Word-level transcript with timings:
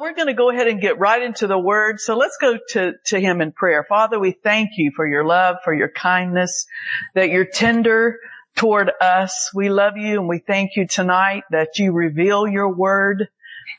We're 0.00 0.14
going 0.14 0.28
to 0.28 0.34
go 0.34 0.50
ahead 0.50 0.68
and 0.68 0.80
get 0.80 0.98
right 0.98 1.22
into 1.22 1.46
the 1.46 1.58
word. 1.58 2.00
So 2.00 2.16
let's 2.16 2.36
go 2.40 2.58
to, 2.70 2.92
to 3.06 3.20
him 3.20 3.40
in 3.40 3.52
prayer. 3.52 3.84
Father, 3.88 4.18
we 4.18 4.32
thank 4.32 4.70
you 4.76 4.92
for 4.94 5.06
your 5.06 5.24
love, 5.24 5.56
for 5.64 5.74
your 5.74 5.88
kindness, 5.88 6.66
that 7.14 7.30
you're 7.30 7.44
tender 7.44 8.18
toward 8.54 8.90
us. 9.00 9.50
We 9.54 9.70
love 9.70 9.96
you 9.96 10.18
and 10.18 10.28
we 10.28 10.38
thank 10.38 10.76
you 10.76 10.86
tonight 10.86 11.44
that 11.50 11.78
you 11.78 11.92
reveal 11.92 12.46
your 12.46 12.72
word 12.72 13.28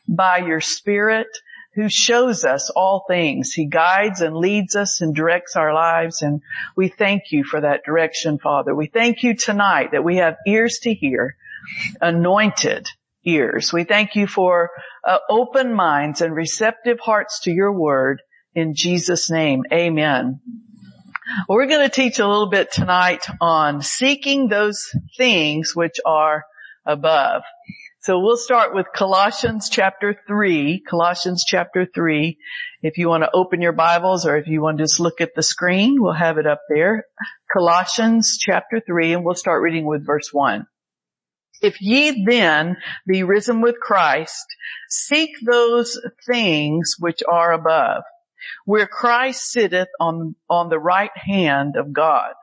by 0.08 0.38
your 0.38 0.62
spirit 0.62 1.28
who 1.76 1.90
shows 1.90 2.44
us 2.44 2.70
all 2.70 3.06
things. 3.08 3.54
He 3.54 3.66
guides 3.66 4.22
and 4.22 4.36
leads 4.36 4.76
us 4.76 5.02
and 5.02 5.16
directs 5.16 5.56
our 5.56 5.74
lives 5.74 6.22
and 6.22 6.42
we 6.76 6.90
thank 6.90 7.32
you 7.32 7.44
for 7.44 7.62
that 7.62 7.84
direction, 7.86 8.40
Father. 8.40 8.76
We 8.76 8.88
thank 8.88 9.24
you 9.24 9.36
tonight 9.36 9.92
that 9.92 10.04
we 10.04 10.18
have 10.18 10.38
ears 10.46 10.80
to 10.84 10.94
hear, 10.94 11.36
anointed 12.02 12.90
ears. 13.26 13.74
We 13.74 13.84
thank 13.84 14.16
you 14.16 14.28
for 14.28 14.70
uh, 15.08 15.18
open 15.30 15.74
minds 15.74 16.22
and 16.22 16.36
receptive 16.36 17.00
hearts 17.00 17.42
to 17.42 17.52
your 17.52 17.72
word 17.72 18.22
in 18.56 18.74
Jesus 18.76 19.30
name. 19.30 19.64
Amen. 19.72 20.40
Well, 21.48 21.58
we're 21.58 21.68
going 21.68 21.88
to 21.88 21.94
teach 21.94 22.20
a 22.20 22.28
little 22.28 22.50
bit 22.50 22.72
tonight 22.72 23.26
on 23.40 23.82
seeking 23.82 24.48
those 24.48 24.90
things 25.18 25.76
which 25.76 26.00
are 26.06 26.44
above. 26.86 27.44
So 28.02 28.18
we'll 28.20 28.38
start 28.38 28.74
with 28.74 28.88
Colossians 28.96 29.70
chapter 29.70 30.16
3, 30.26 30.82
Colossians 30.90 31.44
chapter 31.46 31.86
3. 31.94 32.38
If 32.82 32.98
you 32.98 33.10
want 33.10 33.24
to 33.24 33.32
open 33.34 33.62
your 33.62 33.74
Bibles 33.74 34.26
or 34.26 34.38
if 34.38 34.48
you 34.48 34.62
want 34.62 34.78
to 34.78 34.86
just 34.86 35.02
look 35.02 35.20
at 35.20 35.36
the 35.36 35.44
screen, 35.44 35.98
we'll 36.00 36.14
have 36.14 36.38
it 36.38 36.48
up 36.48 36.62
there. 36.74 37.04
Colossians 37.52 38.38
chapter 38.40 38.82
3 38.86 39.14
and 39.14 39.26
we'll 39.26 39.36
start 39.36 39.62
reading 39.62 39.86
with 39.86 40.06
verse 40.06 40.30
1. 40.32 40.66
If 41.62 41.82
ye 41.82 42.24
then 42.26 42.78
be 43.08 43.24
risen 43.24 43.62
with 43.62 43.80
Christ, 43.80 44.46
seek 44.90 45.32
those 45.46 46.00
things 46.26 46.96
which 47.00 47.22
are 47.30 47.52
above, 47.54 48.04
where 48.66 48.88
Christ 48.88 49.52
sitteth 49.52 49.90
on, 50.00 50.36
on 50.50 50.70
the 50.70 50.80
right 50.80 51.16
hand 51.16 51.76
of 51.76 51.94
God. 51.94 52.34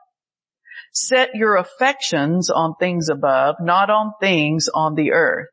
Set 0.91 1.35
your 1.35 1.57
affections 1.57 2.49
on 2.49 2.75
things 2.75 3.09
above, 3.09 3.55
not 3.59 3.89
on 3.89 4.13
things 4.19 4.69
on 4.73 4.95
the 4.95 5.11
earth. 5.11 5.47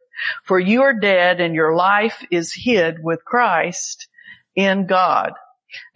For 0.45 0.59
you 0.59 0.83
are 0.83 0.99
dead 0.99 1.41
and 1.41 1.55
your 1.55 1.75
life 1.75 2.25
is 2.31 2.53
hid 2.55 3.03
with 3.03 3.25
Christ 3.25 4.09
in 4.55 4.87
God. 4.87 5.33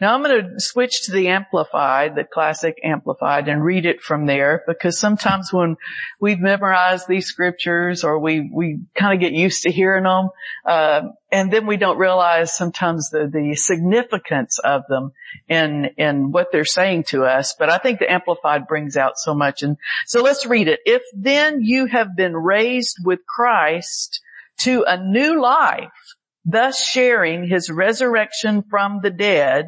Now 0.00 0.14
I'm 0.14 0.22
going 0.22 0.42
to 0.42 0.60
switch 0.60 1.06
to 1.06 1.12
the 1.12 1.28
Amplified, 1.28 2.14
the 2.14 2.24
classic 2.24 2.78
Amplified 2.82 3.48
and 3.48 3.64
read 3.64 3.86
it 3.86 4.00
from 4.00 4.26
there 4.26 4.62
because 4.66 4.98
sometimes 4.98 5.52
when 5.52 5.76
we've 6.20 6.40
memorized 6.40 7.08
these 7.08 7.26
scriptures 7.26 8.04
or 8.04 8.18
we, 8.18 8.48
we 8.52 8.80
kind 8.94 9.14
of 9.14 9.20
get 9.20 9.32
used 9.32 9.62
to 9.62 9.70
hearing 9.70 10.04
them, 10.04 10.30
uh, 10.64 11.02
and 11.30 11.52
then 11.52 11.66
we 11.66 11.76
don't 11.76 11.98
realize 11.98 12.56
sometimes 12.56 13.10
the, 13.10 13.30
the 13.30 13.54
significance 13.54 14.58
of 14.58 14.82
them 14.88 15.12
in, 15.48 15.90
in 15.96 16.32
what 16.32 16.48
they're 16.52 16.64
saying 16.64 17.04
to 17.04 17.24
us. 17.24 17.54
But 17.58 17.70
I 17.70 17.78
think 17.78 17.98
the 17.98 18.10
Amplified 18.10 18.66
brings 18.66 18.96
out 18.96 19.18
so 19.18 19.34
much. 19.34 19.62
And 19.62 19.76
so 20.06 20.22
let's 20.22 20.46
read 20.46 20.68
it. 20.68 20.80
If 20.86 21.02
then 21.14 21.60
you 21.62 21.86
have 21.86 22.16
been 22.16 22.36
raised 22.36 22.98
with 23.04 23.20
Christ 23.26 24.20
to 24.60 24.84
a 24.86 25.02
new 25.02 25.40
life, 25.40 26.16
thus 26.50 26.82
sharing 26.82 27.46
his 27.46 27.70
resurrection 27.70 28.62
from 28.70 29.00
the 29.02 29.10
dead, 29.10 29.66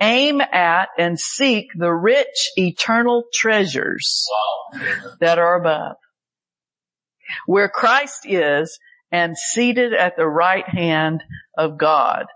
aim 0.00 0.42
at 0.42 0.88
and 0.98 1.18
seek 1.18 1.68
the 1.74 1.92
rich 1.92 2.50
eternal 2.56 3.24
treasures 3.32 4.26
that 5.20 5.38
are 5.38 5.58
above, 5.58 5.96
where 7.46 7.70
Christ 7.70 8.26
is 8.26 8.78
and 9.10 9.38
seated 9.38 9.94
at 9.94 10.16
the 10.16 10.28
right 10.28 10.68
hand 10.68 11.22
of 11.56 11.78
God. 11.78 12.26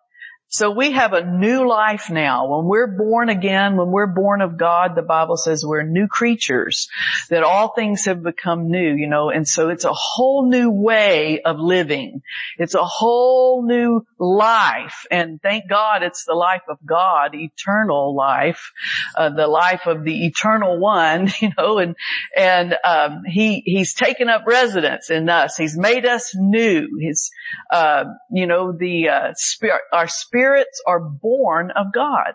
So 0.53 0.73
we 0.73 0.91
have 0.91 1.12
a 1.12 1.25
new 1.25 1.69
life 1.69 2.11
now. 2.11 2.48
When 2.48 2.67
we're 2.67 2.89
born 2.89 3.29
again, 3.29 3.77
when 3.77 3.93
we're 3.93 4.09
born 4.09 4.43
of 4.43 4.59
God, 4.59 4.97
the 4.97 5.03
Bible 5.03 5.37
says 5.37 5.65
we're 5.65 5.84
new 5.84 6.09
creatures, 6.09 6.89
that 7.28 7.44
all 7.44 7.69
things 7.69 8.06
have 8.06 8.25
become 8.25 8.69
new, 8.69 8.97
you 8.97 9.06
know, 9.06 9.31
and 9.31 9.47
so 9.47 9.69
it's 9.69 9.84
a 9.84 9.93
whole 9.93 10.50
new 10.50 10.69
way 10.69 11.41
of 11.43 11.60
living. 11.60 12.22
It's 12.59 12.75
a 12.75 12.84
whole 12.84 13.65
new 13.65 14.05
life. 14.19 15.06
And 15.09 15.41
thank 15.41 15.69
God 15.69 16.03
it's 16.03 16.25
the 16.25 16.34
life 16.34 16.62
of 16.69 16.78
God, 16.84 17.37
eternal 17.37 18.16
life, 18.16 18.72
uh, 19.16 19.31
the 19.31 19.47
life 19.47 19.87
of 19.87 20.03
the 20.03 20.27
eternal 20.27 20.81
one, 20.81 21.31
you 21.41 21.53
know, 21.56 21.78
and, 21.78 21.94
and, 22.37 22.75
um, 22.84 23.22
he, 23.25 23.62
he's 23.65 23.94
taken 23.94 24.28
up 24.28 24.43
residence 24.49 25.10
in 25.10 25.28
us. 25.28 25.56
He's 25.56 25.78
made 25.78 26.06
us 26.06 26.33
new. 26.34 26.89
His, 27.00 27.31
uh, 27.72 28.03
you 28.33 28.49
know, 28.49 28.72
the, 28.77 29.10
uh, 29.10 29.33
spirit, 29.37 29.83
our 29.93 30.09
spirit 30.09 30.40
spirits 30.41 30.83
are 30.87 31.01
born 31.01 31.71
of 31.71 31.93
God. 31.93 32.33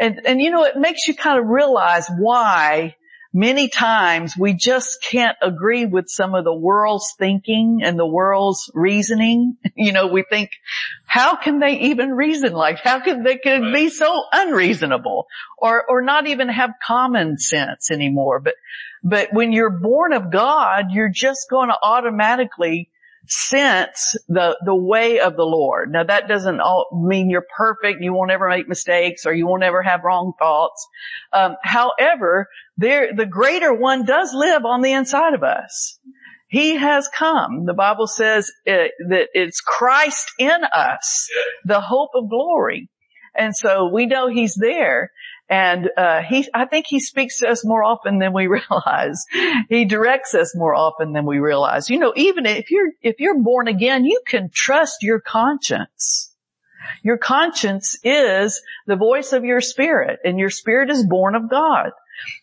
And, 0.00 0.20
and 0.26 0.40
you 0.40 0.50
know, 0.50 0.64
it 0.64 0.76
makes 0.76 1.06
you 1.06 1.14
kind 1.14 1.38
of 1.38 1.46
realize 1.46 2.08
why 2.18 2.96
many 3.32 3.68
times 3.68 4.34
we 4.36 4.54
just 4.54 5.04
can't 5.08 5.36
agree 5.42 5.84
with 5.84 6.06
some 6.08 6.34
of 6.34 6.44
the 6.44 6.54
world's 6.54 7.14
thinking 7.18 7.80
and 7.84 7.98
the 7.98 8.06
world's 8.06 8.70
reasoning. 8.74 9.56
You 9.78 9.92
know, 9.92 10.06
we 10.06 10.24
think, 10.28 10.50
how 11.04 11.36
can 11.36 11.60
they 11.60 11.78
even 11.80 12.10
reason 12.12 12.54
like, 12.54 12.78
how 12.78 13.00
can 13.00 13.22
they 13.24 13.36
can 13.36 13.74
be 13.74 13.90
so 13.90 14.22
unreasonable 14.32 15.26
or, 15.58 15.84
or 15.86 16.00
not 16.00 16.26
even 16.26 16.48
have 16.48 16.70
common 16.84 17.36
sense 17.36 17.90
anymore? 17.90 18.40
But, 18.40 18.54
but 19.04 19.34
when 19.34 19.52
you're 19.52 19.78
born 19.78 20.14
of 20.14 20.32
God, 20.32 20.86
you're 20.92 21.12
just 21.12 21.50
going 21.50 21.68
to 21.68 21.76
automatically 21.80 22.88
sense 23.28 24.16
the, 24.28 24.56
the 24.64 24.74
way 24.74 25.20
of 25.20 25.36
the 25.36 25.44
Lord. 25.44 25.92
Now 25.92 26.04
that 26.04 26.28
doesn't 26.28 26.60
all 26.60 26.86
mean 26.92 27.30
you're 27.30 27.46
perfect, 27.56 28.02
you 28.02 28.12
won't 28.12 28.30
ever 28.30 28.48
make 28.48 28.68
mistakes, 28.68 29.26
or 29.26 29.32
you 29.32 29.46
won't 29.46 29.62
ever 29.62 29.82
have 29.82 30.04
wrong 30.04 30.32
thoughts. 30.38 30.86
Um, 31.32 31.56
however, 31.62 32.48
there, 32.76 33.14
the 33.14 33.26
greater 33.26 33.72
one 33.74 34.04
does 34.04 34.32
live 34.34 34.64
on 34.64 34.82
the 34.82 34.92
inside 34.92 35.34
of 35.34 35.42
us. 35.42 35.98
He 36.48 36.76
has 36.76 37.08
come. 37.08 37.66
The 37.66 37.74
Bible 37.74 38.06
says 38.06 38.50
it, 38.64 38.92
that 39.08 39.28
it's 39.34 39.60
Christ 39.60 40.30
in 40.38 40.64
us, 40.72 41.28
the 41.64 41.80
hope 41.80 42.10
of 42.14 42.30
glory. 42.30 42.88
And 43.34 43.54
so 43.54 43.90
we 43.92 44.06
know 44.06 44.28
He's 44.28 44.54
there. 44.54 45.10
And, 45.48 45.90
uh, 45.96 46.22
he, 46.22 46.48
I 46.52 46.64
think 46.64 46.86
he 46.88 46.98
speaks 46.98 47.38
to 47.38 47.48
us 47.48 47.64
more 47.64 47.84
often 47.84 48.18
than 48.18 48.32
we 48.32 48.46
realize. 48.48 49.24
He 49.68 49.84
directs 49.84 50.34
us 50.34 50.54
more 50.56 50.74
often 50.74 51.12
than 51.12 51.24
we 51.24 51.38
realize. 51.38 51.88
You 51.88 51.98
know, 51.98 52.12
even 52.16 52.46
if 52.46 52.70
you're, 52.70 52.90
if 53.02 53.20
you're 53.20 53.40
born 53.40 53.68
again, 53.68 54.04
you 54.04 54.20
can 54.26 54.50
trust 54.52 55.02
your 55.02 55.20
conscience. 55.20 56.32
Your 57.02 57.18
conscience 57.18 57.98
is 58.02 58.60
the 58.86 58.96
voice 58.96 59.32
of 59.32 59.44
your 59.44 59.60
spirit 59.60 60.20
and 60.24 60.38
your 60.38 60.50
spirit 60.50 60.90
is 60.90 61.04
born 61.04 61.34
of 61.34 61.50
God. 61.50 61.90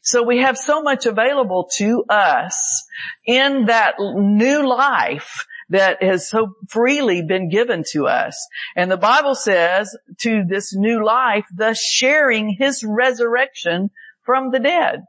So 0.02 0.24
we 0.24 0.40
have 0.40 0.58
so 0.58 0.82
much 0.82 1.06
available 1.06 1.70
to 1.78 2.04
us 2.10 2.84
in 3.26 3.66
that 3.66 3.96
new 4.00 4.68
life 4.68 5.46
that 5.74 6.04
has 6.04 6.30
so 6.30 6.56
freely 6.70 7.24
been 7.24 7.50
given 7.50 7.84
to 7.92 8.06
us. 8.06 8.38
And 8.76 8.92
the 8.92 8.98
Bible 8.98 9.34
says 9.34 9.98
to 10.20 10.44
this 10.48 10.76
new 10.76 11.04
life, 11.04 11.46
thus 11.52 11.80
sharing 11.80 12.56
his 12.58 12.84
resurrection 12.84 13.90
from 14.22 14.52
the 14.52 14.60
dead. 14.60 15.02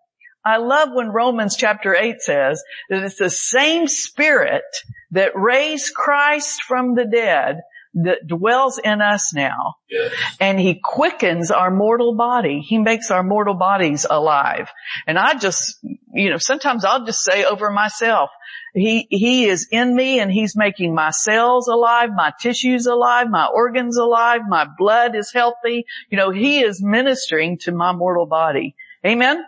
I 0.43 0.57
love 0.57 0.89
when 0.93 1.09
Romans 1.09 1.57
chapter 1.57 1.95
8 1.95 2.21
says 2.21 2.63
that 2.89 3.03
it's 3.03 3.19
the 3.19 3.29
same 3.29 3.87
spirit 3.89 4.65
that 5.11 5.33
raised 5.37 5.95
Christ 5.95 6.63
from 6.63 6.95
the 6.95 7.07
dead 7.07 7.61
that 7.95 8.27
dwells 8.27 8.79
in 8.79 9.01
us 9.01 9.35
now. 9.35 9.75
Yes. 9.89 10.13
And 10.41 10.59
he 10.59 10.81
quickens 10.83 11.51
our 11.51 11.71
mortal 11.71 12.17
body. 12.17 12.61
He 12.61 12.79
makes 12.79 13.11
our 13.11 13.23
mortal 13.23 13.55
bodies 13.55 14.07
alive. 14.09 14.71
And 15.07 15.19
I 15.19 15.35
just, 15.35 15.79
you 16.15 16.31
know, 16.31 16.39
sometimes 16.39 16.85
I'll 16.85 17.05
just 17.05 17.23
say 17.23 17.45
over 17.45 17.71
myself, 17.71 18.31
he, 18.73 19.07
he 19.11 19.47
is 19.47 19.69
in 19.71 19.95
me 19.95 20.21
and 20.21 20.31
he's 20.31 20.57
making 20.57 20.95
my 20.95 21.11
cells 21.11 21.69
alive, 21.69 22.11
my 22.15 22.33
tissues 22.41 22.87
alive, 22.87 23.29
my 23.29 23.47
organs 23.47 23.97
alive, 23.97 24.43
my 24.49 24.67
blood 24.79 25.15
is 25.15 25.33
healthy. 25.33 25.85
You 26.11 26.19
know, 26.19 26.31
he 26.31 26.61
is 26.61 26.83
ministering 26.83 27.59
to 27.59 27.73
my 27.73 27.93
mortal 27.93 28.27
body. 28.27 28.77
Amen? 29.05 29.43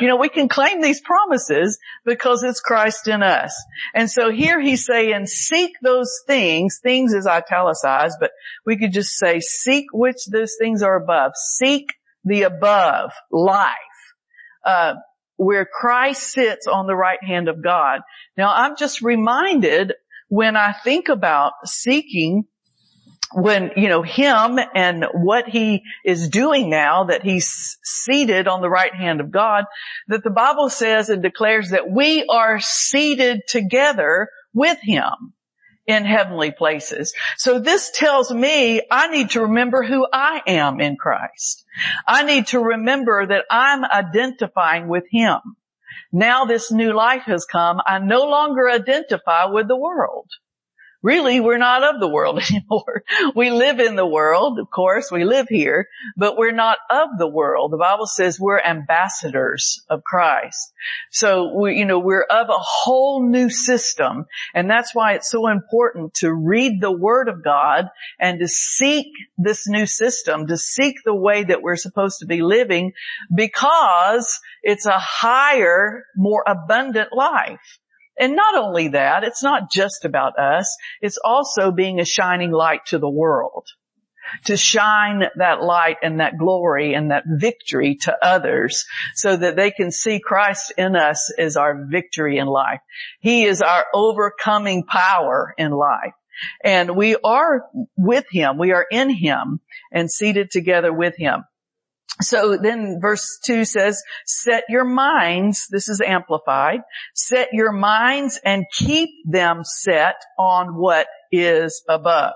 You 0.00 0.06
know, 0.06 0.16
we 0.16 0.28
can 0.28 0.48
claim 0.48 0.80
these 0.80 1.00
promises 1.00 1.78
because 2.04 2.42
it's 2.44 2.60
Christ 2.60 3.08
in 3.08 3.22
us. 3.22 3.52
And 3.94 4.10
so 4.10 4.30
here 4.30 4.60
he's 4.60 4.86
saying, 4.86 5.26
seek 5.26 5.72
those 5.82 6.20
things, 6.26 6.78
things 6.82 7.12
is 7.12 7.26
italicized, 7.26 8.18
but 8.20 8.30
we 8.64 8.78
could 8.78 8.92
just 8.92 9.16
say, 9.16 9.40
seek 9.40 9.86
which 9.92 10.26
those 10.26 10.54
things 10.58 10.82
are 10.82 10.96
above. 10.96 11.32
Seek 11.34 11.88
the 12.24 12.42
above 12.42 13.10
life. 13.30 13.74
Uh, 14.64 14.94
where 15.36 15.66
Christ 15.66 16.32
sits 16.32 16.66
on 16.66 16.86
the 16.86 16.96
right 16.96 17.22
hand 17.22 17.48
of 17.48 17.62
God. 17.62 18.00
Now 18.36 18.52
I'm 18.52 18.76
just 18.76 19.02
reminded 19.02 19.94
when 20.28 20.56
I 20.56 20.72
think 20.72 21.08
about 21.08 21.52
seeking 21.64 22.46
when, 23.32 23.72
you 23.76 23.88
know, 23.88 24.02
him 24.02 24.58
and 24.74 25.04
what 25.12 25.48
he 25.48 25.82
is 26.04 26.28
doing 26.28 26.70
now 26.70 27.04
that 27.04 27.22
he's 27.22 27.76
seated 27.82 28.46
on 28.46 28.60
the 28.60 28.70
right 28.70 28.94
hand 28.94 29.20
of 29.20 29.30
God, 29.30 29.64
that 30.08 30.22
the 30.22 30.30
Bible 30.30 30.70
says 30.70 31.08
and 31.08 31.22
declares 31.22 31.70
that 31.70 31.90
we 31.90 32.24
are 32.30 32.60
seated 32.60 33.42
together 33.48 34.28
with 34.54 34.78
him 34.80 35.34
in 35.86 36.04
heavenly 36.04 36.50
places. 36.50 37.14
So 37.36 37.58
this 37.58 37.90
tells 37.90 38.32
me 38.32 38.82
I 38.90 39.08
need 39.08 39.30
to 39.30 39.42
remember 39.42 39.82
who 39.82 40.06
I 40.12 40.42
am 40.46 40.80
in 40.80 40.96
Christ. 40.96 41.64
I 42.06 42.24
need 42.24 42.48
to 42.48 42.60
remember 42.60 43.26
that 43.26 43.44
I'm 43.50 43.84
identifying 43.84 44.88
with 44.88 45.04
Him. 45.10 45.38
Now 46.12 46.44
this 46.44 46.72
new 46.72 46.92
life 46.92 47.24
has 47.26 47.44
come. 47.44 47.80
I 47.86 47.98
no 47.98 48.24
longer 48.24 48.68
identify 48.68 49.46
with 49.46 49.68
the 49.68 49.76
world 49.76 50.28
really 51.06 51.38
we're 51.38 51.56
not 51.56 51.84
of 51.84 52.00
the 52.00 52.08
world 52.08 52.40
anymore. 52.50 53.04
we 53.36 53.50
live 53.50 53.78
in 53.78 53.94
the 53.94 54.06
world, 54.06 54.58
of 54.58 54.68
course, 54.70 55.08
we 55.10 55.24
live 55.24 55.46
here, 55.48 55.88
but 56.16 56.36
we're 56.36 56.52
not 56.52 56.78
of 56.90 57.10
the 57.16 57.28
world. 57.28 57.72
The 57.72 57.78
Bible 57.78 58.06
says 58.06 58.40
we're 58.40 58.60
ambassadors 58.60 59.84
of 59.88 60.02
Christ. 60.02 60.72
So 61.12 61.54
we, 61.56 61.76
you 61.76 61.84
know, 61.84 62.00
we're 62.00 62.26
of 62.28 62.48
a 62.48 62.58
whole 62.58 63.28
new 63.28 63.48
system 63.48 64.26
and 64.52 64.68
that's 64.68 64.94
why 64.94 65.14
it's 65.14 65.30
so 65.30 65.46
important 65.48 66.14
to 66.14 66.34
read 66.34 66.80
the 66.80 66.92
word 66.92 67.28
of 67.28 67.44
God 67.44 67.86
and 68.18 68.40
to 68.40 68.48
seek 68.48 69.06
this 69.38 69.68
new 69.68 69.86
system, 69.86 70.48
to 70.48 70.58
seek 70.58 70.96
the 71.04 71.14
way 71.14 71.44
that 71.44 71.62
we're 71.62 71.76
supposed 71.76 72.18
to 72.20 72.26
be 72.26 72.42
living 72.42 72.92
because 73.32 74.40
it's 74.62 74.86
a 74.86 74.98
higher, 74.98 76.04
more 76.16 76.42
abundant 76.46 77.10
life. 77.12 77.78
And 78.18 78.34
not 78.34 78.56
only 78.56 78.88
that, 78.88 79.24
it's 79.24 79.42
not 79.42 79.70
just 79.70 80.04
about 80.04 80.38
us, 80.38 80.74
it's 81.00 81.18
also 81.22 81.70
being 81.70 82.00
a 82.00 82.04
shining 82.04 82.50
light 82.50 82.86
to 82.86 82.98
the 82.98 83.10
world. 83.10 83.66
To 84.46 84.56
shine 84.56 85.22
that 85.36 85.62
light 85.62 85.98
and 86.02 86.18
that 86.18 86.36
glory 86.36 86.94
and 86.94 87.12
that 87.12 87.22
victory 87.28 87.96
to 88.02 88.16
others 88.20 88.84
so 89.14 89.36
that 89.36 89.54
they 89.54 89.70
can 89.70 89.92
see 89.92 90.18
Christ 90.18 90.72
in 90.76 90.96
us 90.96 91.32
as 91.38 91.56
our 91.56 91.86
victory 91.88 92.38
in 92.38 92.48
life. 92.48 92.80
He 93.20 93.44
is 93.44 93.62
our 93.62 93.86
overcoming 93.94 94.82
power 94.82 95.54
in 95.56 95.70
life. 95.70 96.12
And 96.64 96.96
we 96.96 97.16
are 97.22 97.66
with 97.96 98.24
Him. 98.30 98.58
We 98.58 98.72
are 98.72 98.86
in 98.90 99.10
Him 99.10 99.60
and 99.92 100.10
seated 100.10 100.50
together 100.50 100.92
with 100.92 101.16
Him. 101.16 101.44
So 102.20 102.56
then 102.56 102.98
verse 103.00 103.38
two 103.44 103.64
says, 103.64 104.02
set 104.24 104.64
your 104.68 104.84
minds, 104.84 105.66
this 105.70 105.88
is 105.88 106.00
amplified, 106.00 106.80
set 107.14 107.48
your 107.52 107.72
minds 107.72 108.40
and 108.44 108.64
keep 108.72 109.10
them 109.26 109.62
set 109.64 110.16
on 110.38 110.76
what 110.76 111.06
is 111.30 111.82
above. 111.88 112.32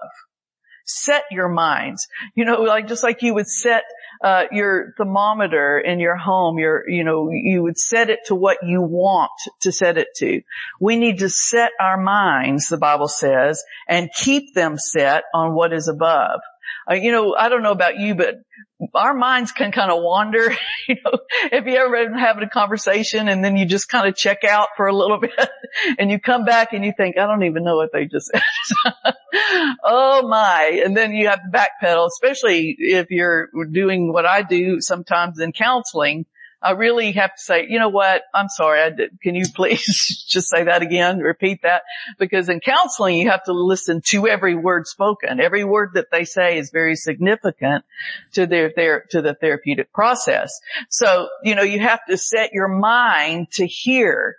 Set 0.84 1.22
your 1.30 1.48
minds. 1.48 2.08
You 2.34 2.44
know, 2.44 2.62
like, 2.62 2.88
just 2.88 3.04
like 3.04 3.22
you 3.22 3.32
would 3.34 3.46
set 3.46 3.84
uh, 4.24 4.44
your 4.50 4.92
thermometer 4.98 5.78
in 5.78 6.00
your 6.00 6.16
home, 6.16 6.58
your, 6.58 6.82
you 6.88 7.04
know, 7.04 7.30
you 7.30 7.62
would 7.62 7.78
set 7.78 8.10
it 8.10 8.18
to 8.26 8.34
what 8.34 8.58
you 8.64 8.82
want 8.82 9.30
to 9.60 9.70
set 9.72 9.96
it 9.98 10.08
to. 10.16 10.42
We 10.80 10.96
need 10.96 11.20
to 11.20 11.28
set 11.28 11.70
our 11.80 11.96
minds, 11.96 12.68
the 12.68 12.76
Bible 12.76 13.08
says, 13.08 13.62
and 13.88 14.10
keep 14.14 14.52
them 14.54 14.76
set 14.76 15.24
on 15.32 15.54
what 15.54 15.72
is 15.72 15.86
above. 15.86 16.40
Uh, 16.90 16.94
you 16.94 17.12
know, 17.12 17.34
I 17.34 17.48
don't 17.48 17.62
know 17.62 17.72
about 17.72 17.98
you, 17.98 18.14
but 18.14 18.36
our 18.94 19.14
minds 19.14 19.52
can 19.52 19.72
kind 19.72 19.90
of 19.90 20.02
wander. 20.02 20.50
you 20.88 20.96
know, 21.04 21.18
if 21.52 21.66
you 21.66 21.76
ever 21.76 22.06
been 22.06 22.18
having 22.18 22.42
a 22.42 22.48
conversation 22.48 23.28
and 23.28 23.44
then 23.44 23.56
you 23.56 23.66
just 23.66 23.88
kind 23.88 24.08
of 24.08 24.16
check 24.16 24.44
out 24.44 24.68
for 24.76 24.86
a 24.86 24.94
little 24.94 25.18
bit 25.20 25.50
and 25.98 26.10
you 26.10 26.18
come 26.18 26.44
back 26.44 26.72
and 26.72 26.84
you 26.84 26.92
think, 26.96 27.18
I 27.18 27.26
don't 27.26 27.44
even 27.44 27.64
know 27.64 27.76
what 27.76 27.90
they 27.92 28.06
just 28.06 28.30
said. 28.32 28.42
oh 29.84 30.26
my. 30.28 30.80
And 30.84 30.96
then 30.96 31.12
you 31.12 31.28
have 31.28 31.40
to 31.42 31.50
backpedal, 31.50 32.06
especially 32.06 32.76
if 32.78 33.10
you're 33.10 33.48
doing 33.70 34.12
what 34.12 34.26
I 34.26 34.42
do 34.42 34.80
sometimes 34.80 35.38
in 35.38 35.52
counseling 35.52 36.26
I 36.62 36.72
really 36.72 37.12
have 37.12 37.34
to 37.34 37.40
say, 37.40 37.66
you 37.68 37.78
know 37.78 37.88
what? 37.88 38.22
I'm 38.34 38.48
sorry. 38.48 38.82
I 38.82 38.90
did, 38.90 39.20
can 39.22 39.34
you 39.34 39.46
please 39.54 40.24
just 40.28 40.50
say 40.50 40.64
that 40.64 40.82
again? 40.82 41.20
Repeat 41.20 41.62
that? 41.62 41.82
Because 42.18 42.48
in 42.50 42.60
counseling, 42.60 43.16
you 43.16 43.30
have 43.30 43.44
to 43.44 43.52
listen 43.52 44.02
to 44.06 44.28
every 44.28 44.54
word 44.54 44.86
spoken. 44.86 45.40
Every 45.40 45.64
word 45.64 45.92
that 45.94 46.10
they 46.10 46.24
say 46.24 46.58
is 46.58 46.70
very 46.70 46.96
significant 46.96 47.84
to 48.32 48.46
their, 48.46 48.72
their, 48.76 49.06
to 49.10 49.22
the 49.22 49.34
therapeutic 49.34 49.92
process. 49.92 50.52
So, 50.90 51.28
you 51.42 51.54
know, 51.54 51.62
you 51.62 51.80
have 51.80 52.00
to 52.10 52.18
set 52.18 52.52
your 52.52 52.68
mind 52.68 53.52
to 53.52 53.66
hear. 53.66 54.36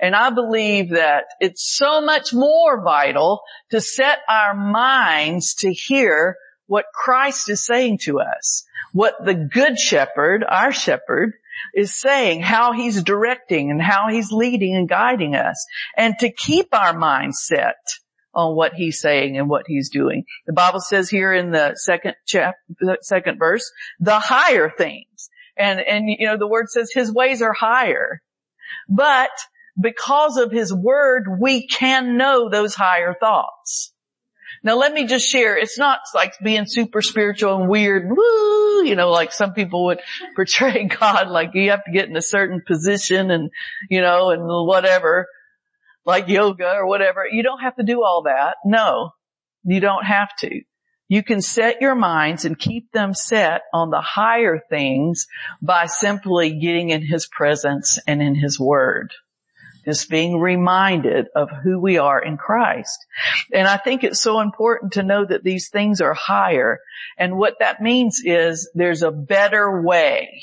And 0.00 0.16
I 0.16 0.30
believe 0.30 0.90
that 0.90 1.26
it's 1.40 1.62
so 1.64 2.00
much 2.00 2.34
more 2.34 2.82
vital 2.82 3.42
to 3.70 3.80
set 3.80 4.18
our 4.28 4.52
minds 4.52 5.54
to 5.56 5.72
hear 5.72 6.36
what 6.66 6.86
Christ 6.92 7.48
is 7.48 7.64
saying 7.64 7.98
to 7.98 8.18
us. 8.18 8.64
What 8.92 9.24
the 9.24 9.34
good 9.34 9.78
shepherd, 9.78 10.44
our 10.46 10.72
shepherd, 10.72 11.34
is 11.74 11.94
saying 11.94 12.40
how 12.40 12.72
he's 12.72 13.02
directing 13.02 13.70
and 13.70 13.80
how 13.80 14.08
he's 14.08 14.32
leading 14.32 14.74
and 14.76 14.88
guiding 14.88 15.34
us 15.34 15.64
and 15.96 16.14
to 16.20 16.30
keep 16.30 16.68
our 16.72 16.96
mind 16.96 17.34
set 17.34 17.76
on 18.34 18.56
what 18.56 18.72
he's 18.74 19.00
saying 19.00 19.36
and 19.36 19.48
what 19.48 19.64
he's 19.66 19.90
doing. 19.90 20.24
The 20.46 20.52
Bible 20.52 20.80
says 20.80 21.10
here 21.10 21.32
in 21.32 21.50
the 21.50 21.74
second 21.74 22.14
chapter, 22.26 22.58
second 23.02 23.38
verse, 23.38 23.70
the 24.00 24.18
higher 24.18 24.70
things. 24.70 25.28
And, 25.56 25.80
and, 25.80 26.08
you 26.08 26.26
know, 26.26 26.38
the 26.38 26.46
word 26.46 26.70
says 26.70 26.90
his 26.92 27.12
ways 27.12 27.42
are 27.42 27.52
higher, 27.52 28.22
but 28.88 29.30
because 29.80 30.38
of 30.38 30.50
his 30.50 30.72
word, 30.72 31.24
we 31.40 31.66
can 31.66 32.16
know 32.16 32.48
those 32.48 32.74
higher 32.74 33.14
thoughts. 33.18 33.92
Now 34.64 34.76
let 34.76 34.92
me 34.92 35.06
just 35.06 35.28
share, 35.28 35.56
it's 35.56 35.78
not 35.78 36.00
like 36.14 36.34
being 36.42 36.66
super 36.66 37.02
spiritual 37.02 37.60
and 37.60 37.68
weird, 37.68 38.08
woo, 38.08 38.84
you 38.84 38.94
know, 38.94 39.10
like 39.10 39.32
some 39.32 39.54
people 39.54 39.86
would 39.86 40.00
portray 40.36 40.84
God 41.00 41.28
like 41.28 41.50
you 41.54 41.70
have 41.70 41.84
to 41.84 41.92
get 41.92 42.08
in 42.08 42.16
a 42.16 42.22
certain 42.22 42.62
position 42.66 43.30
and, 43.30 43.50
you 43.90 44.00
know, 44.00 44.30
and 44.30 44.42
whatever, 44.44 45.26
like 46.04 46.28
yoga 46.28 46.72
or 46.74 46.86
whatever. 46.86 47.24
You 47.30 47.42
don't 47.42 47.60
have 47.60 47.76
to 47.76 47.82
do 47.82 48.02
all 48.04 48.22
that. 48.24 48.56
No, 48.64 49.10
you 49.64 49.80
don't 49.80 50.04
have 50.04 50.34
to. 50.40 50.60
You 51.08 51.22
can 51.22 51.42
set 51.42 51.82
your 51.82 51.94
minds 51.94 52.44
and 52.44 52.58
keep 52.58 52.90
them 52.92 53.12
set 53.12 53.62
on 53.74 53.90
the 53.90 54.00
higher 54.00 54.60
things 54.70 55.26
by 55.60 55.86
simply 55.86 56.58
getting 56.58 56.88
in 56.90 57.04
His 57.04 57.26
presence 57.26 57.98
and 58.06 58.22
in 58.22 58.34
His 58.34 58.58
Word. 58.58 59.12
Just 59.84 60.08
being 60.08 60.38
reminded 60.38 61.26
of 61.34 61.50
who 61.64 61.80
we 61.80 61.98
are 61.98 62.22
in 62.22 62.36
Christ. 62.36 62.98
And 63.52 63.66
I 63.66 63.76
think 63.76 64.04
it's 64.04 64.20
so 64.20 64.40
important 64.40 64.92
to 64.92 65.02
know 65.02 65.24
that 65.24 65.42
these 65.42 65.70
things 65.70 66.00
are 66.00 66.14
higher. 66.14 66.78
And 67.18 67.36
what 67.36 67.56
that 67.60 67.82
means 67.82 68.22
is 68.24 68.70
there's 68.74 69.02
a 69.02 69.10
better 69.10 69.82
way. 69.82 70.42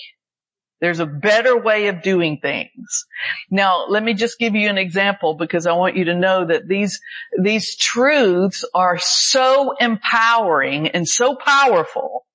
There's 0.82 1.00
a 1.00 1.06
better 1.06 1.58
way 1.58 1.88
of 1.88 2.02
doing 2.02 2.40
things. 2.42 3.06
Now, 3.52 3.88
let 3.90 4.02
me 4.02 4.14
just 4.14 4.40
give 4.40 4.56
you 4.56 4.70
an 4.70 4.78
example 4.78 5.36
because 5.36 5.68
I 5.68 5.74
want 5.74 5.98
you 5.98 6.06
to 6.06 6.16
know 6.16 6.46
that 6.46 6.68
these, 6.68 7.02
these 7.38 7.76
truths 7.76 8.64
are 8.74 8.98
so 8.98 9.76
empowering 9.80 10.88
and 10.88 11.08
so 11.08 11.36
powerful, 11.36 12.26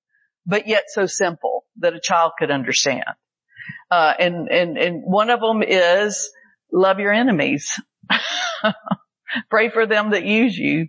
but 0.47 0.67
yet 0.67 0.85
so 0.89 1.07
simple 1.07 1.65
that 1.79 1.95
a 1.95 2.01
child 2.01 2.33
could 2.39 2.51
understand. 2.51 3.05
Uh, 3.91 4.13
and, 4.19 4.49
and, 4.49 4.77
and 4.77 5.03
one 5.05 5.31
of 5.31 5.41
them 5.41 5.63
is 5.63 6.31
love 6.73 6.99
your 6.99 7.13
enemies. 7.13 7.81
Pray 9.51 9.71
for 9.71 9.87
them 9.87 10.11
that 10.11 10.25
use 10.25 10.57
you. 10.57 10.89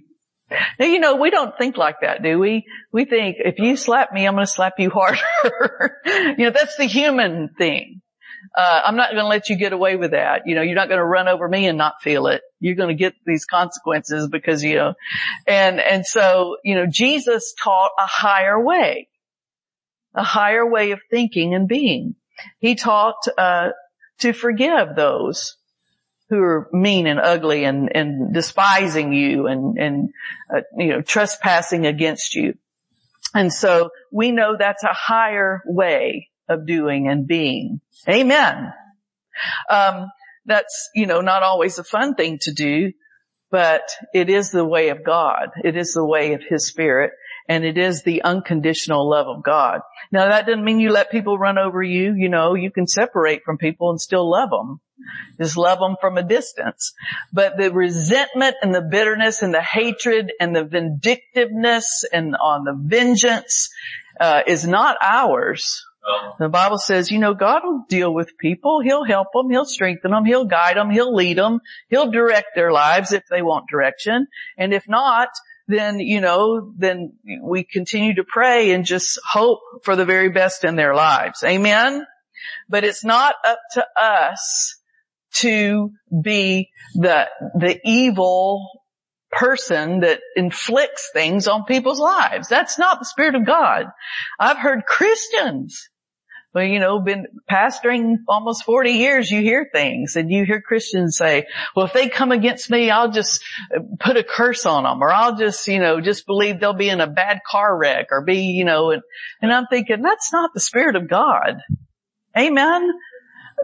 Now, 0.79 0.86
you 0.86 1.00
know, 1.00 1.15
we 1.15 1.32
don't 1.32 1.58
think 1.58 1.77
like 1.77 2.01
that, 2.01 2.22
do 2.22 2.38
we? 2.38 2.65
We 2.91 3.05
think 3.05 3.38
if 3.39 3.58
you 3.58 3.75
slap 3.75 4.13
me, 4.13 4.27
I'm 4.27 4.36
going 4.36 4.46
to 4.46 4.51
slap 4.51 4.74
you 4.77 4.91
harder. 4.91 5.20
you 6.38 6.46
know, 6.46 6.51
that's 6.51 6.77
the 6.77 6.86
human 6.86 7.50
thing. 7.58 8.01
Uh, 8.55 8.82
I'm 8.86 8.96
not 8.96 9.12
going 9.12 9.24
to 9.24 9.27
let 9.27 9.50
you 9.50 9.58
get 9.58 9.74
away 9.74 9.96
with 9.96 10.12
that. 10.12 10.44
You 10.46 10.53
know, 10.53 10.62
you're 10.62 10.75
not 10.75 10.88
going 10.88 11.00
to 11.00 11.05
run 11.05 11.27
over 11.27 11.48
me 11.48 11.65
and 11.65 11.79
not 11.79 12.01
feel 12.03 12.27
it. 12.27 12.41
You're 12.60 12.75
going 12.75 12.96
to 12.96 12.96
get 12.96 13.15
these 13.25 13.46
consequences 13.46 14.27
because, 14.27 14.63
you 14.63 14.75
know, 14.75 14.94
and, 15.48 15.79
and 15.79 16.05
so, 16.05 16.58
you 16.63 16.75
know, 16.75 16.86
Jesus 16.88 17.55
taught 17.62 17.91
a 17.98 18.05
higher 18.05 18.62
way, 18.62 19.10
a 20.13 20.24
higher 20.24 20.70
way 20.70 20.91
of 20.91 21.00
thinking 21.10 21.55
and 21.55 21.67
being. 21.67 22.15
He 22.60 22.75
taught, 22.75 23.15
uh, 23.38 23.70
to 24.20 24.32
forgive 24.32 24.96
those 24.96 25.58
who 26.29 26.39
are 26.39 26.67
mean 26.72 27.08
and 27.08 27.20
ugly 27.20 27.65
and, 27.65 27.89
and 27.94 28.34
despising 28.34 29.13
you 29.13 29.48
and, 29.48 29.77
and, 29.77 30.10
uh, 30.53 30.62
you 30.77 30.88
know, 30.88 31.01
trespassing 31.01 31.86
against 31.86 32.34
you. 32.34 32.55
And 33.34 33.53
so 33.53 33.89
we 34.12 34.32
know 34.32 34.55
that's 34.58 34.84
a 34.84 34.94
higher 34.94 35.62
way 35.65 36.29
of 36.48 36.65
doing 36.65 37.08
and 37.08 37.27
being. 37.27 37.82
Amen. 38.08 38.74
Um, 39.70 40.08
that's, 40.46 40.89
you 40.96 41.05
know, 41.05 41.22
not 41.22 41.44
always 41.44 41.77
a 41.77 41.84
fun 41.84 42.15
thing 42.15 42.39
to 42.41 42.53
do, 42.53 42.94
but 43.51 43.89
it 44.13 44.29
is 44.29 44.51
the 44.51 44.65
way 44.65 44.89
of 44.89 45.03
God. 45.03 45.50
It 45.63 45.75
is 45.75 45.94
the 45.94 46.05
way 46.05 46.34
of 46.34 46.41
His 46.48 46.67
Spirit 46.67 47.12
and 47.47 47.63
it 47.63 47.77
is 47.77 48.03
the 48.03 48.23
unconditional 48.23 49.09
love 49.09 49.27
of 49.27 49.43
God. 49.43 49.81
Now 50.11 50.29
that 50.29 50.45
doesn't 50.45 50.63
mean 50.63 50.79
you 50.79 50.91
let 50.91 51.11
people 51.11 51.37
run 51.37 51.57
over 51.57 51.81
you. 51.81 52.13
You 52.15 52.29
know, 52.29 52.55
you 52.55 52.71
can 52.71 52.87
separate 52.87 53.43
from 53.43 53.57
people 53.57 53.89
and 53.89 53.99
still 53.99 54.29
love 54.29 54.49
them. 54.49 54.79
Just 55.39 55.57
love 55.57 55.79
them 55.79 55.97
from 55.99 56.17
a 56.17 56.23
distance. 56.23 56.93
But 57.33 57.57
the 57.57 57.71
resentment 57.71 58.55
and 58.61 58.73
the 58.73 58.81
bitterness 58.81 59.41
and 59.41 59.53
the 59.53 59.61
hatred 59.61 60.31
and 60.39 60.55
the 60.55 60.63
vindictiveness 60.63 62.05
and 62.11 62.35
on 62.35 62.63
the 62.63 62.73
vengeance 62.73 63.69
uh, 64.19 64.41
is 64.47 64.65
not 64.65 64.97
ours. 65.01 65.83
The 66.37 66.49
Bible 66.49 66.77
says, 66.77 67.09
you 67.09 67.17
know, 67.17 67.33
God 67.33 67.61
will 67.63 67.83
deal 67.89 68.13
with 68.13 68.37
people. 68.37 68.79
He'll 68.81 69.03
help 69.03 69.29
them. 69.33 69.49
He'll 69.49 69.65
strengthen 69.65 70.11
them. 70.11 70.23
He'll 70.23 70.45
guide 70.45 70.77
them. 70.77 70.91
He'll 70.91 71.15
lead 71.15 71.37
them. 71.37 71.61
He'll 71.89 72.11
direct 72.11 72.49
their 72.55 72.71
lives 72.71 73.11
if 73.11 73.23
they 73.29 73.41
want 73.41 73.69
direction. 73.69 74.27
And 74.55 74.71
if 74.71 74.87
not, 74.87 75.29
then, 75.67 76.00
you 76.00 76.22
know, 76.22 76.74
then 76.77 77.13
we 77.41 77.63
continue 77.63 78.15
to 78.15 78.24
pray 78.24 78.72
and 78.72 78.86
just 78.86 79.19
hope 79.27 79.60
for 79.84 79.95
the 79.95 80.05
very 80.05 80.29
best 80.29 80.63
in 80.63 80.75
their 80.75 80.93
lives. 80.93 81.43
Amen. 81.43 82.05
But 82.69 82.84
it's 82.84 83.03
not 83.03 83.36
up 83.45 83.60
to 83.74 83.86
us 84.00 84.79
to 85.38 85.91
be 86.22 86.69
the, 86.93 87.27
the 87.55 87.79
evil 87.84 88.67
person 89.31 90.01
that 90.01 90.22
inflicts 90.36 91.10
things 91.13 91.48
on 91.48 91.65
people's 91.65 92.00
lives. 92.00 92.48
That's 92.48 92.79
not 92.79 93.00
the 93.00 93.05
Spirit 93.05 93.36
of 93.36 93.45
God. 93.45 93.88
I've 94.39 94.57
heard 94.57 94.86
Christians 94.86 95.89
well, 96.55 96.63
you 96.63 96.79
know, 96.79 97.01
been 97.01 97.27
pastoring 97.51 98.15
almost 98.29 98.63
40 98.63 98.91
years, 98.91 99.29
you 99.29 99.41
hear 99.41 99.69
things 99.69 100.15
and 100.15 100.31
you 100.31 100.45
hear 100.45 100.62
Christians 100.62 101.17
say, 101.17 101.47
well, 101.75 101.85
if 101.85 101.91
they 101.91 102.07
come 102.07 102.31
against 102.31 102.71
me, 102.71 102.89
I'll 102.89 103.12
just 103.12 103.43
put 104.00 104.15
a 104.15 104.24
curse 104.24 104.65
on 104.65 104.83
them 104.83 105.03
or 105.03 105.12
I'll 105.12 105.35
just, 105.35 105.67
you 105.67 105.81
know, 105.81 106.00
just 106.00 106.25
believe 106.25 106.62
they'll 106.62 106.71
be 106.71 106.88
in 106.88 107.01
a 107.01 107.07
bad 107.07 107.41
car 107.45 107.77
wreck 107.77 108.07
or 108.09 108.21
be, 108.21 108.53
you 108.53 108.63
know, 108.63 108.91
and, 108.91 109.01
and 109.41 109.51
I'm 109.51 109.67
thinking 109.67 110.01
that's 110.01 110.31
not 110.31 110.51
the 110.53 110.62
Spirit 110.62 110.95
of 110.95 111.09
God. 111.09 111.57
Amen. 112.38 112.89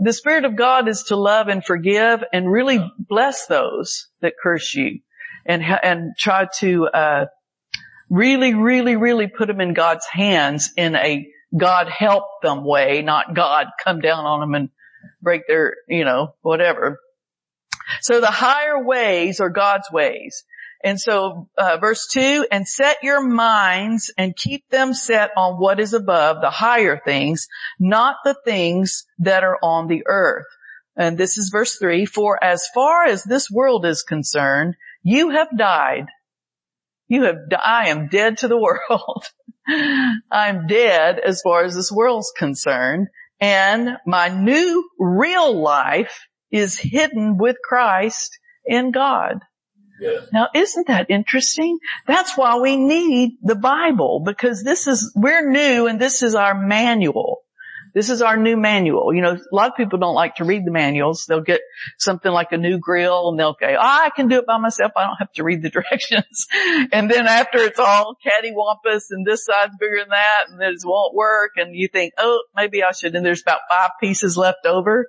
The 0.02 0.12
Spirit 0.12 0.44
of 0.44 0.58
God 0.58 0.90
is 0.90 1.04
to 1.04 1.16
love 1.16 1.48
and 1.48 1.64
forgive 1.64 2.26
and 2.34 2.52
really 2.52 2.86
bless 3.00 3.48
those 3.48 4.10
that 4.20 4.34
curse 4.44 4.76
you 4.76 5.00
and, 5.46 5.64
and 5.64 6.12
try 6.20 6.50
to, 6.60 6.88
uh, 6.88 7.26
really, 8.10 8.54
really, 8.54 8.98
really 8.98 9.28
put 9.28 9.48
them 9.48 9.62
in 9.62 9.74
God's 9.74 10.06
hands 10.06 10.72
in 10.76 10.98
a 10.98 11.26
God 11.58 11.90
help 11.90 12.26
them 12.42 12.64
way, 12.64 13.02
not 13.02 13.36
God 13.36 13.68
come 13.84 14.00
down 14.00 14.26
on 14.26 14.40
them 14.40 14.56
and 14.56 14.70
break 15.22 15.48
their, 15.48 15.76
you 15.88 16.06
know, 16.06 16.36
whatever. 16.42 17.00
So 18.02 18.22
the 18.22 18.28
higher 18.28 18.84
ways 18.84 19.40
are 19.40 19.50
God's 19.50 19.88
ways. 19.92 20.44
And 20.84 21.00
so, 21.00 21.50
uh, 21.58 21.78
verse 21.78 22.08
two, 22.12 22.48
and 22.52 22.68
set 22.68 23.04
your 23.04 23.22
minds 23.22 24.12
and 24.18 24.36
keep 24.36 24.68
them 24.70 24.94
set 24.94 25.32
on 25.38 25.60
what 25.60 25.80
is 25.80 25.94
above, 25.94 26.42
the 26.42 26.50
higher 26.50 27.00
things, 27.04 27.48
not 27.80 28.16
the 28.24 28.36
things 28.46 29.06
that 29.20 29.44
are 29.44 29.60
on 29.62 29.88
the 29.88 30.04
earth. 30.08 30.48
And 30.96 31.18
this 31.18 31.38
is 31.38 31.50
verse 31.52 31.78
three, 31.78 32.06
for 32.06 32.44
as 32.44 32.68
far 32.74 33.06
as 33.06 33.24
this 33.24 33.50
world 33.52 33.86
is 33.86 34.02
concerned, 34.02 34.76
you 35.04 35.30
have 35.30 35.56
died. 35.56 36.08
You 37.08 37.24
have, 37.24 37.36
I 37.64 37.90
am 37.90 38.08
dead 38.08 38.40
to 38.40 38.48
the 38.48 38.58
world. 38.90 39.26
I'm 40.32 40.68
dead 40.68 41.20
as 41.20 41.42
far 41.42 41.64
as 41.64 41.76
this 41.76 41.92
world's 41.92 42.32
concerned 42.38 43.08
and 43.40 43.98
my 44.06 44.30
new 44.30 44.88
real 45.00 45.60
life 45.60 46.28
is 46.52 46.78
hidden 46.78 47.38
with 47.38 47.58
Christ 47.64 48.38
in 48.66 48.92
God. 48.92 49.40
Yes. 50.00 50.28
Now 50.34 50.48
isn't 50.54 50.88
that 50.88 51.10
interesting? 51.10 51.78
That's 52.08 52.38
why 52.38 52.60
we 52.60 52.76
need 52.76 53.38
the 53.42 53.56
Bible 53.56 54.22
because 54.26 54.64
this 54.64 54.88
is, 54.88 55.12
we're 55.16 55.50
new 55.50 55.88
and 55.88 56.00
this 56.00 56.24
is 56.24 56.36
our 56.36 56.56
manual. 56.56 57.40
This 57.94 58.10
is 58.10 58.22
our 58.22 58.38
new 58.38 58.58
manual. 58.58 59.14
You 59.14 59.22
know, 59.22 59.34
a 59.34 59.56
lot 59.56 59.70
of 59.70 59.76
people 59.76 60.00
don't 60.00 60.16
like 60.16 60.36
to 60.36 60.46
read 60.46 60.66
the 60.66 60.72
manuals. 60.72 61.26
They'll 61.26 61.42
get 61.42 61.62
something 61.98 62.32
like 62.32 62.52
a 62.52 62.58
new 62.58 62.80
grill 62.80 63.30
and 63.30 63.40
they'll 63.40 63.58
say, 63.60 63.76
oh, 63.76 63.80
I 63.82 64.12
can 64.16 64.28
do 64.28 64.38
it 64.38 64.46
by 64.46 64.58
myself. 64.58 64.94
I 64.96 65.06
don't 65.06 65.18
have 65.18 65.32
to 65.34 65.44
read 65.44 65.62
the 65.62 65.70
directions. 65.72 66.48
and 66.92 67.10
then 67.10 67.28
after 67.28 67.58
it's 67.60 67.80
all 67.80 68.16
cattywampus 68.26 69.06
and 69.12 69.26
this 69.26 69.46
side's 69.46 69.76
bigger 69.80 70.00
than 70.00 70.10
that 70.10 70.46
and 70.50 70.60
this 70.60 70.84
won't 70.86 71.14
work 71.14 71.52
and 71.58 71.76
you 71.76 71.88
think, 71.88 72.14
oh, 72.18 72.44
maybe 72.56 72.84
I 72.84 72.92
should. 72.92 73.16
And 73.16 73.26
there's 73.26 73.42
about 73.42 73.62
five 73.70 73.92
pieces 74.00 74.38
left 74.38 74.66
over 74.66 75.08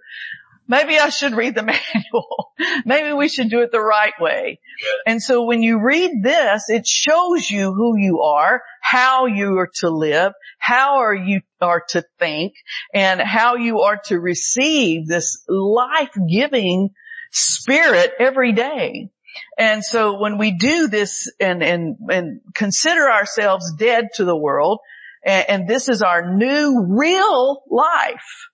maybe 0.69 0.99
I 0.99 1.09
should 1.09 1.35
read 1.35 1.54
the 1.54 1.62
manual. 1.95 2.52
maybe 2.85 3.12
we 3.12 3.28
should 3.28 3.50
do 3.50 3.61
it 3.61 3.73
the 3.73 3.81
right 3.81 4.14
way. 4.21 4.61
And 5.07 5.23
so 5.23 5.45
when 5.45 5.62
you 5.62 5.81
read 5.81 6.23
this, 6.23 6.69
it 6.69 6.87
shows 6.87 7.50
you 7.50 7.73
who 7.73 7.97
you 7.97 8.23
are, 8.23 8.62
how 8.81 9.26
you 9.26 9.59
are 9.59 9.71
to 9.76 9.90
live, 9.90 10.33
how 10.59 10.99
are 10.99 11.14
you 11.14 11.40
are 11.61 11.85
to 11.90 12.04
think, 12.19 12.54
and 12.95 13.21
how 13.21 13.57
you 13.57 13.81
are 13.81 14.00
to 14.07 14.19
receive 14.19 15.07
this 15.07 15.45
life-giving 15.49 16.90
spirit 17.31 18.12
every 18.19 18.52
day. 18.52 19.11
And 19.59 19.83
so 19.83 20.19
when 20.19 20.38
we 20.38 20.52
do 20.52 20.88
this 20.88 21.31
and, 21.40 21.62
and, 21.62 21.97
and 22.11 22.40
consider 22.54 23.11
ourselves 23.11 23.73
dead 23.78 24.09
to 24.14 24.25
the 24.25 24.37
world, 24.37 24.81
and, 25.25 25.49
and 25.49 25.69
this 25.69 25.88
is 25.88 26.02
our 26.02 26.35
new 26.35 26.85
real 26.88 27.62
life, 27.71 28.49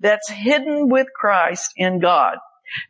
that's 0.00 0.28
hidden 0.28 0.88
with 0.88 1.06
Christ 1.14 1.72
in 1.76 2.00
God. 2.00 2.38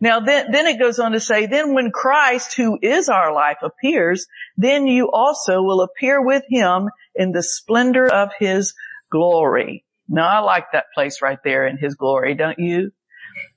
Now 0.00 0.20
then, 0.20 0.50
then 0.50 0.66
it 0.66 0.78
goes 0.78 0.98
on 0.98 1.12
to 1.12 1.20
say, 1.20 1.46
then 1.46 1.74
when 1.74 1.90
Christ, 1.90 2.54
who 2.56 2.78
is 2.82 3.08
our 3.08 3.32
life, 3.32 3.58
appears, 3.62 4.26
then 4.56 4.86
you 4.86 5.10
also 5.10 5.62
will 5.62 5.80
appear 5.80 6.24
with 6.24 6.44
him 6.48 6.90
in 7.14 7.32
the 7.32 7.42
splendor 7.42 8.06
of 8.06 8.30
his 8.38 8.74
glory. 9.10 9.84
Now 10.08 10.28
I 10.28 10.38
like 10.40 10.66
that 10.72 10.86
place 10.94 11.22
right 11.22 11.38
there 11.44 11.66
in 11.66 11.78
his 11.78 11.94
glory, 11.94 12.34
don't 12.34 12.58
you? 12.58 12.90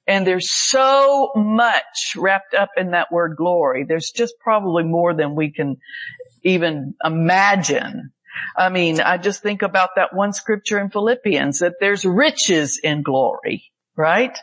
And 0.07 0.27
there's 0.27 0.51
so 0.51 1.31
much 1.35 2.15
wrapped 2.15 2.53
up 2.53 2.69
in 2.77 2.91
that 2.91 3.11
word 3.11 3.35
glory. 3.37 3.85
There's 3.87 4.11
just 4.11 4.35
probably 4.39 4.83
more 4.83 5.13
than 5.13 5.35
we 5.35 5.51
can 5.51 5.77
even 6.43 6.93
imagine 7.03 8.11
I 8.57 8.69
mean, 8.69 9.01
I 9.01 9.17
just 9.17 9.41
think 9.41 9.61
about 9.61 9.91
that 9.95 10.13
one 10.13 10.33
scripture 10.33 10.79
in 10.79 10.89
Philippians 10.89 11.59
that 11.59 11.75
there's 11.79 12.05
riches 12.05 12.79
in 12.83 13.01
glory, 13.01 13.71
right? 13.95 14.37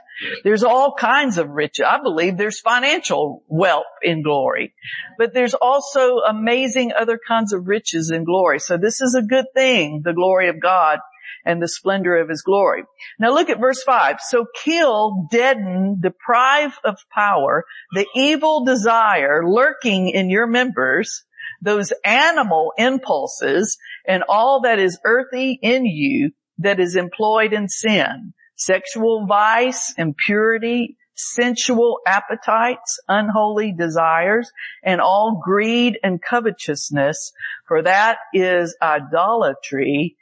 There's 0.44 0.64
all 0.64 0.94
kinds 0.94 1.38
of 1.38 1.48
riches. 1.48 1.84
I 1.88 2.00
believe 2.02 2.36
there's 2.36 2.60
financial 2.60 3.42
wealth 3.48 3.84
in 4.02 4.22
glory, 4.22 4.74
but 5.18 5.32
there's 5.34 5.54
also 5.54 6.18
amazing 6.18 6.92
other 6.92 7.18
kinds 7.26 7.52
of 7.52 7.66
riches 7.66 8.10
in 8.10 8.24
glory. 8.24 8.58
So 8.58 8.76
this 8.76 9.00
is 9.00 9.14
a 9.14 9.22
good 9.22 9.46
thing, 9.54 10.02
the 10.04 10.12
glory 10.12 10.48
of 10.48 10.60
God 10.60 10.98
and 11.44 11.62
the 11.62 11.68
splendor 11.68 12.16
of 12.16 12.28
his 12.28 12.42
glory. 12.42 12.84
Now 13.18 13.32
look 13.32 13.48
at 13.48 13.60
verse 13.60 13.82
five. 13.82 14.16
So 14.20 14.46
kill, 14.62 15.26
deaden, 15.30 15.98
deprive 16.00 16.78
of 16.84 16.98
power, 17.10 17.64
the 17.94 18.06
evil 18.14 18.64
desire 18.64 19.48
lurking 19.48 20.10
in 20.10 20.28
your 20.28 20.46
members, 20.46 21.24
those 21.60 21.92
animal 22.04 22.72
impulses 22.78 23.78
and 24.06 24.22
all 24.28 24.62
that 24.62 24.78
is 24.78 24.98
earthy 25.04 25.58
in 25.62 25.84
you 25.84 26.32
that 26.58 26.80
is 26.80 26.96
employed 26.96 27.52
in 27.52 27.68
sin, 27.68 28.32
sexual 28.56 29.26
vice, 29.26 29.94
impurity, 29.96 30.96
sensual 31.14 32.00
appetites, 32.06 32.98
unholy 33.08 33.72
desires, 33.72 34.50
and 34.82 35.00
all 35.00 35.40
greed 35.42 35.98
and 36.02 36.20
covetousness, 36.22 37.32
for 37.66 37.82
that 37.82 38.18
is 38.32 38.76
idolatry 38.80 40.16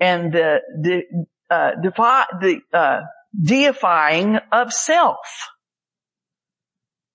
and 0.00 0.32
the, 0.32 0.60
the, 0.80 1.02
uh, 1.50 1.72
defi- 1.82 2.38
the 2.40 2.60
uh, 2.72 3.00
deifying 3.40 4.38
of 4.52 4.72
self. 4.72 5.18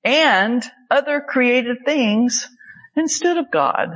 And 0.04 0.64
other 0.90 1.22
created 1.22 1.78
things 1.86 2.48
instead 3.00 3.38
of 3.38 3.52
God. 3.52 3.90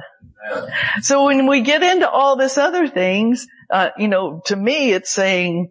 So 1.02 1.26
when 1.26 1.48
we 1.48 1.62
get 1.62 1.84
into 1.84 2.10
all 2.10 2.36
this 2.36 2.58
other 2.58 2.88
things, 2.88 3.48
uh, 3.70 3.90
you 3.98 4.08
know, 4.08 4.42
to 4.46 4.56
me 4.56 4.92
it's 4.92 5.12
saying 5.12 5.70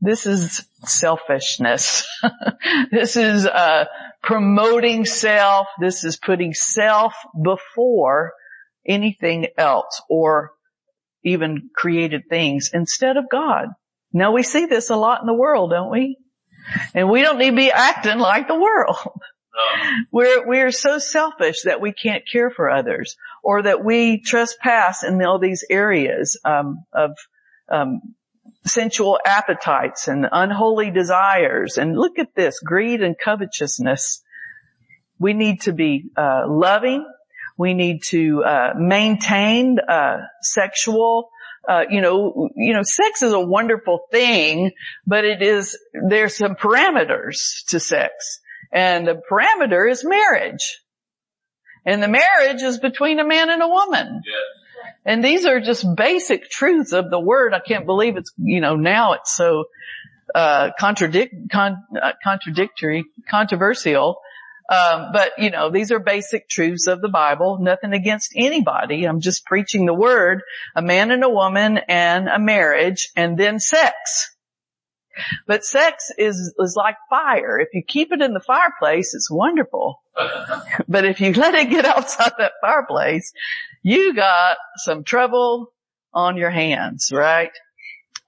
this 0.00 0.26
is 0.26 0.64
selfishness. 0.84 2.06
this 2.90 3.16
is 3.16 3.46
uh, 3.46 3.84
promoting 4.22 5.04
self. 5.04 5.66
This 5.80 6.04
is 6.04 6.16
putting 6.16 6.54
self 6.54 7.14
before 7.40 8.32
anything 8.86 9.46
else 9.56 10.02
or 10.08 10.52
even 11.24 11.70
created 11.74 12.22
things 12.28 12.70
instead 12.72 13.16
of 13.16 13.24
God. 13.30 13.68
Now 14.12 14.32
we 14.32 14.42
see 14.42 14.66
this 14.66 14.90
a 14.90 14.96
lot 14.96 15.20
in 15.20 15.26
the 15.26 15.34
world, 15.34 15.70
don't 15.70 15.90
we? 15.90 16.18
And 16.94 17.08
we 17.08 17.22
don't 17.22 17.38
need 17.38 17.50
to 17.50 17.56
be 17.56 17.70
acting 17.70 18.18
like 18.18 18.48
the 18.48 18.58
world. 18.58 18.96
We're, 20.12 20.46
we're 20.46 20.70
so 20.70 20.98
selfish 20.98 21.62
that 21.64 21.80
we 21.80 21.92
can't 21.92 22.24
care 22.30 22.50
for 22.50 22.70
others 22.70 23.16
or 23.42 23.62
that 23.62 23.84
we 23.84 24.20
trespass 24.20 25.02
in 25.02 25.22
all 25.22 25.38
these 25.38 25.64
areas, 25.68 26.38
um, 26.44 26.84
of, 26.92 27.16
um, 27.68 28.00
sensual 28.64 29.18
appetites 29.24 30.08
and 30.08 30.26
unholy 30.30 30.90
desires. 30.90 31.78
And 31.78 31.96
look 31.96 32.18
at 32.18 32.34
this, 32.34 32.60
greed 32.60 33.02
and 33.02 33.16
covetousness. 33.18 34.22
We 35.18 35.32
need 35.32 35.62
to 35.62 35.72
be, 35.72 36.10
uh, 36.16 36.44
loving. 36.48 37.06
We 37.58 37.74
need 37.74 38.02
to, 38.04 38.44
uh, 38.44 38.72
maintain, 38.76 39.78
uh, 39.80 40.18
sexual, 40.40 41.30
uh, 41.68 41.84
you 41.90 42.00
know, 42.00 42.48
you 42.56 42.72
know, 42.72 42.82
sex 42.82 43.22
is 43.22 43.32
a 43.32 43.40
wonderful 43.40 44.00
thing, 44.10 44.72
but 45.06 45.24
it 45.24 45.42
is, 45.42 45.78
there's 46.08 46.36
some 46.36 46.54
parameters 46.56 47.64
to 47.68 47.78
sex. 47.78 48.40
And 48.72 49.06
the 49.06 49.20
parameter 49.30 49.90
is 49.90 50.04
marriage. 50.04 50.78
And 51.84 52.02
the 52.02 52.08
marriage 52.08 52.62
is 52.62 52.78
between 52.78 53.18
a 53.18 53.26
man 53.26 53.50
and 53.50 53.62
a 53.62 53.68
woman. 53.68 54.22
Yes. 54.24 54.92
And 55.04 55.24
these 55.24 55.44
are 55.46 55.60
just 55.60 55.84
basic 55.96 56.48
truths 56.48 56.92
of 56.92 57.10
the 57.10 57.20
word. 57.20 57.54
I 57.54 57.60
can't 57.60 57.86
believe 57.86 58.16
it's, 58.16 58.32
you 58.38 58.60
know, 58.60 58.76
now 58.76 59.14
it's 59.14 59.34
so, 59.34 59.64
uh, 60.34 60.70
contradict, 60.78 61.34
con, 61.50 61.76
uh, 62.00 62.12
contradictory, 62.22 63.04
controversial. 63.28 64.18
Um, 64.70 65.08
but 65.12 65.32
you 65.38 65.50
know, 65.50 65.70
these 65.70 65.92
are 65.92 65.98
basic 65.98 66.48
truths 66.48 66.86
of 66.86 67.02
the 67.02 67.08
Bible. 67.08 67.58
Nothing 67.60 67.92
against 67.92 68.32
anybody. 68.36 69.04
I'm 69.04 69.20
just 69.20 69.44
preaching 69.44 69.86
the 69.86 69.94
word, 69.94 70.40
a 70.74 70.80
man 70.80 71.10
and 71.10 71.22
a 71.24 71.28
woman 71.28 71.78
and 71.88 72.28
a 72.28 72.38
marriage 72.38 73.10
and 73.16 73.36
then 73.36 73.58
sex. 73.58 74.34
But 75.46 75.64
sex 75.64 76.10
is, 76.18 76.54
is 76.58 76.74
like 76.76 76.96
fire. 77.10 77.58
If 77.58 77.68
you 77.72 77.82
keep 77.86 78.12
it 78.12 78.22
in 78.22 78.34
the 78.34 78.40
fireplace, 78.40 79.14
it's 79.14 79.30
wonderful. 79.30 80.02
but 80.88 81.04
if 81.04 81.20
you 81.20 81.32
let 81.32 81.54
it 81.54 81.70
get 81.70 81.84
outside 81.84 82.32
that 82.38 82.52
fireplace, 82.60 83.32
you 83.82 84.14
got 84.14 84.56
some 84.76 85.04
trouble 85.04 85.72
on 86.14 86.36
your 86.36 86.50
hands, 86.50 87.10
right? 87.12 87.52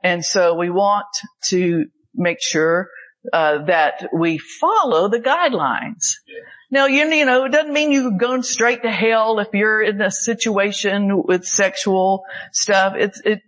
And 0.02 0.24
so 0.24 0.54
we 0.54 0.70
want 0.70 1.06
to 1.48 1.86
make 2.14 2.38
sure 2.40 2.88
uh, 3.32 3.64
that 3.64 4.08
we 4.12 4.38
follow 4.38 5.08
the 5.08 5.20
guidelines. 5.20 6.16
Now, 6.70 6.86
you, 6.86 7.06
you 7.06 7.24
know, 7.24 7.44
it 7.44 7.52
doesn't 7.52 7.72
mean 7.72 7.92
you're 7.92 8.18
going 8.18 8.42
straight 8.42 8.82
to 8.82 8.90
hell 8.90 9.38
if 9.38 9.48
you're 9.52 9.80
in 9.82 10.00
a 10.00 10.10
situation 10.10 11.22
with 11.24 11.44
sexual 11.44 12.24
stuff. 12.52 12.94
It's, 12.96 13.20
it, 13.24 13.40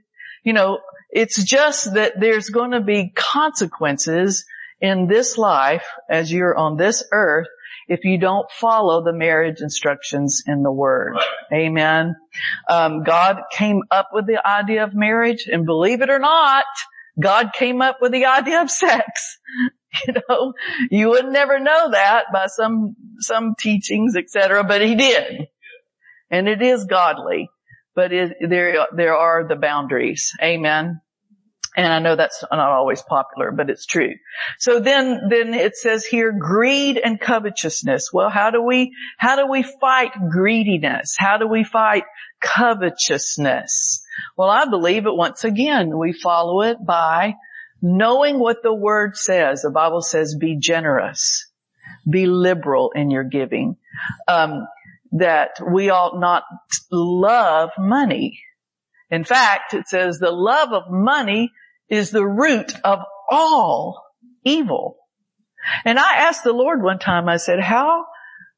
you 0.44 0.52
know, 0.52 0.78
it's 1.10 1.42
just 1.42 1.94
that 1.94 2.14
there's 2.20 2.50
going 2.50 2.72
to 2.72 2.80
be 2.80 3.12
consequences 3.14 4.44
in 4.80 5.06
this 5.06 5.38
life 5.38 5.86
as 6.10 6.30
you're 6.30 6.56
on 6.56 6.76
this 6.76 7.04
earth 7.12 7.46
if 7.88 8.04
you 8.04 8.18
don't 8.18 8.50
follow 8.50 9.04
the 9.04 9.12
marriage 9.12 9.60
instructions 9.60 10.42
in 10.46 10.62
the 10.62 10.72
word. 10.72 11.16
Amen. 11.52 12.16
Um, 12.68 13.04
God 13.04 13.42
came 13.52 13.82
up 13.90 14.08
with 14.12 14.26
the 14.26 14.44
idea 14.46 14.84
of 14.84 14.94
marriage 14.94 15.46
and 15.50 15.64
believe 15.64 16.02
it 16.02 16.10
or 16.10 16.18
not, 16.18 16.64
God 17.20 17.52
came 17.54 17.80
up 17.80 17.98
with 18.00 18.12
the 18.12 18.26
idea 18.26 18.62
of 18.62 18.70
sex. 18.70 19.38
You 20.06 20.12
know, 20.28 20.52
you 20.90 21.08
would 21.08 21.24
never 21.24 21.58
know 21.58 21.92
that 21.92 22.26
by 22.30 22.48
some, 22.48 22.96
some 23.18 23.54
teachings, 23.58 24.14
etc., 24.14 24.62
but 24.62 24.82
he 24.82 24.94
did. 24.94 25.46
And 26.30 26.48
it 26.48 26.60
is 26.60 26.84
godly, 26.84 27.48
but 27.96 28.12
it, 28.12 28.36
there, 28.40 28.86
there 28.94 29.16
are 29.16 29.48
the 29.48 29.56
boundaries. 29.56 30.32
Amen. 30.40 31.00
And 31.76 31.92
I 31.92 31.98
know 31.98 32.16
that's 32.16 32.42
not 32.50 32.70
always 32.70 33.02
popular, 33.02 33.50
but 33.50 33.68
it's 33.68 33.84
true. 33.84 34.14
So 34.58 34.80
then, 34.80 35.28
then 35.28 35.52
it 35.52 35.76
says 35.76 36.06
here, 36.06 36.32
greed 36.32 36.98
and 37.02 37.20
covetousness. 37.20 38.12
Well, 38.12 38.30
how 38.30 38.50
do 38.50 38.62
we, 38.62 38.94
how 39.18 39.36
do 39.36 39.50
we 39.50 39.62
fight 39.62 40.12
greediness? 40.30 41.16
How 41.18 41.36
do 41.36 41.46
we 41.46 41.64
fight 41.64 42.04
covetousness? 42.40 44.02
Well, 44.38 44.48
I 44.48 44.64
believe 44.66 45.06
it 45.06 45.14
once 45.14 45.44
again, 45.44 45.98
we 45.98 46.14
follow 46.14 46.62
it 46.62 46.78
by 46.84 47.34
knowing 47.82 48.38
what 48.38 48.62
the 48.62 48.74
word 48.74 49.16
says. 49.16 49.60
The 49.60 49.70
Bible 49.70 50.00
says 50.00 50.34
be 50.34 50.56
generous, 50.56 51.46
be 52.08 52.26
liberal 52.26 52.92
in 52.94 53.10
your 53.10 53.24
giving. 53.24 53.76
Um, 54.26 54.66
that 55.18 55.58
we 55.66 55.90
ought 55.90 56.18
not 56.18 56.44
love 56.90 57.70
money. 57.78 58.40
In 59.10 59.24
fact, 59.24 59.74
it 59.74 59.86
says 59.86 60.18
the 60.18 60.30
love 60.30 60.72
of 60.72 60.90
money 60.90 61.52
is 61.88 62.10
the 62.10 62.26
root 62.26 62.72
of 62.82 63.00
all 63.30 64.02
evil. 64.44 64.96
And 65.84 65.98
I 65.98 66.14
asked 66.18 66.44
the 66.44 66.52
Lord 66.52 66.82
one 66.82 66.98
time, 66.98 67.28
I 67.28 67.36
said, 67.36 67.60
how 67.60 68.06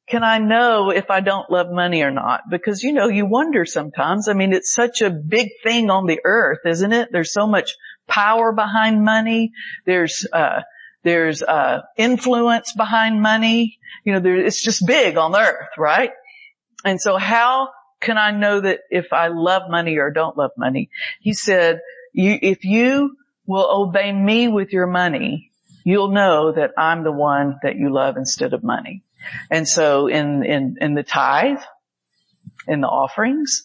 can 0.09 0.23
I 0.23 0.39
know 0.39 0.91
if 0.91 1.11
I 1.11 1.21
don't 1.21 1.51
love 1.51 1.69
money 1.71 2.03
or 2.03 2.11
not? 2.11 2.43
Because 2.51 2.83
you 2.83 2.93
know, 2.93 3.09
you 3.09 3.27
wonder 3.27 3.67
sometimes. 3.67 4.29
I 4.29 4.33
mean, 4.33 4.53
it's 4.53 4.73
such 4.73 5.03
a 5.03 5.11
big 5.11 5.49
thing 5.63 5.91
on 5.91 6.07
the 6.07 6.21
earth, 6.25 6.61
isn't 6.65 6.93
it? 6.93 7.11
There's 7.13 7.33
so 7.33 7.47
much 7.47 7.75
power 8.07 8.53
behind 8.53 9.05
money. 9.05 9.53
There's, 9.85 10.27
uh, 10.33 10.63
there's, 11.05 11.43
uh, 11.43 11.83
influence 11.97 12.73
behind 12.73 13.21
money. 13.21 13.79
You 14.05 14.15
know, 14.15 14.21
there, 14.21 14.37
it's 14.37 14.63
just 14.63 14.87
big 14.87 15.19
on 15.19 15.33
the 15.33 15.41
earth, 15.41 15.77
right? 15.77 16.11
And 16.85 17.01
so 17.01 17.17
how 17.17 17.71
can 18.01 18.19
I 18.19 18.31
know 18.31 18.61
that 18.61 18.81
if 18.91 19.13
I 19.13 19.29
love 19.29 19.63
money 19.69 19.97
or 19.99 20.11
don't 20.11 20.37
love 20.37 20.53
money? 20.57 20.91
He 21.21 21.33
said, 21.33 21.81
you, 22.13 22.39
if 22.41 22.65
you 22.65 23.17
will 23.47 23.69
obey 23.71 24.13
me 24.13 24.49
with 24.49 24.73
your 24.73 24.87
money, 24.87 25.51
you'll 25.85 26.11
know 26.11 26.53
that 26.53 26.73
I'm 26.77 27.03
the 27.03 27.13
one 27.13 27.59
that 27.63 27.77
you 27.77 27.93
love 27.93 28.17
instead 28.17 28.53
of 28.53 28.63
money. 28.63 29.03
And 29.51 29.67
so 29.67 30.07
in, 30.07 30.45
in, 30.45 30.77
in 30.81 30.95
the 30.95 31.03
tithe, 31.03 31.61
in 32.67 32.81
the 32.81 32.89
offerings, 32.89 33.65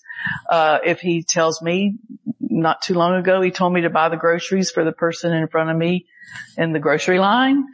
uh, 0.49 0.79
if 0.85 0.99
he 0.99 1.23
tells 1.23 1.61
me 1.61 1.95
not 2.39 2.81
too 2.81 2.93
long 2.93 3.15
ago, 3.15 3.41
he 3.41 3.51
told 3.51 3.73
me 3.73 3.81
to 3.81 3.89
buy 3.89 4.09
the 4.09 4.15
groceries 4.15 4.71
for 4.71 4.83
the 4.83 4.91
person 4.91 5.33
in 5.33 5.47
front 5.47 5.69
of 5.69 5.77
me 5.77 6.05
in 6.57 6.71
the 6.71 6.79
grocery 6.79 7.19
line. 7.19 7.65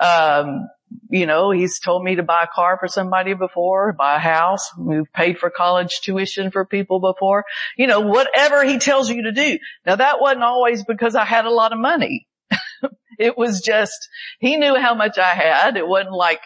Um, 0.00 0.68
you 1.10 1.26
know, 1.26 1.50
he's 1.50 1.78
told 1.78 2.02
me 2.02 2.16
to 2.16 2.22
buy 2.22 2.44
a 2.44 2.54
car 2.54 2.76
for 2.78 2.88
somebody 2.88 3.34
before, 3.34 3.92
buy 3.92 4.16
a 4.16 4.18
house. 4.18 4.70
We've 4.78 5.10
paid 5.12 5.38
for 5.38 5.50
college 5.50 6.00
tuition 6.02 6.50
for 6.50 6.64
people 6.64 7.00
before. 7.00 7.44
You 7.76 7.86
know, 7.86 8.00
whatever 8.00 8.64
he 8.64 8.78
tells 8.78 9.10
you 9.10 9.24
to 9.24 9.32
do. 9.32 9.58
Now 9.86 9.96
that 9.96 10.20
wasn't 10.20 10.42
always 10.42 10.84
because 10.84 11.14
I 11.14 11.24
had 11.24 11.46
a 11.46 11.50
lot 11.50 11.72
of 11.72 11.78
money. 11.78 12.26
it 13.18 13.36
was 13.36 13.60
just, 13.60 14.08
he 14.38 14.56
knew 14.56 14.76
how 14.76 14.94
much 14.94 15.18
I 15.18 15.34
had. 15.34 15.76
It 15.76 15.86
wasn't 15.86 16.12
like 16.12 16.40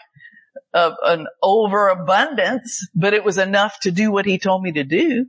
a, 0.73 0.91
an 1.03 1.27
overabundance, 1.41 2.87
but 2.95 3.13
it 3.13 3.23
was 3.23 3.37
enough 3.37 3.79
to 3.81 3.91
do 3.91 4.11
what 4.11 4.25
he 4.25 4.37
told 4.37 4.63
me 4.63 4.73
to 4.73 4.83
do. 4.83 5.27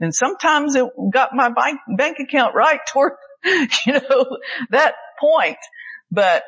And 0.00 0.14
sometimes 0.14 0.74
it 0.76 0.86
got 1.12 1.34
my 1.34 1.50
bank, 1.50 1.80
bank 1.96 2.16
account 2.20 2.54
right 2.54 2.80
toward, 2.92 3.12
you 3.86 3.92
know, 3.94 4.38
that 4.70 4.94
point. 5.20 5.58
But 6.10 6.42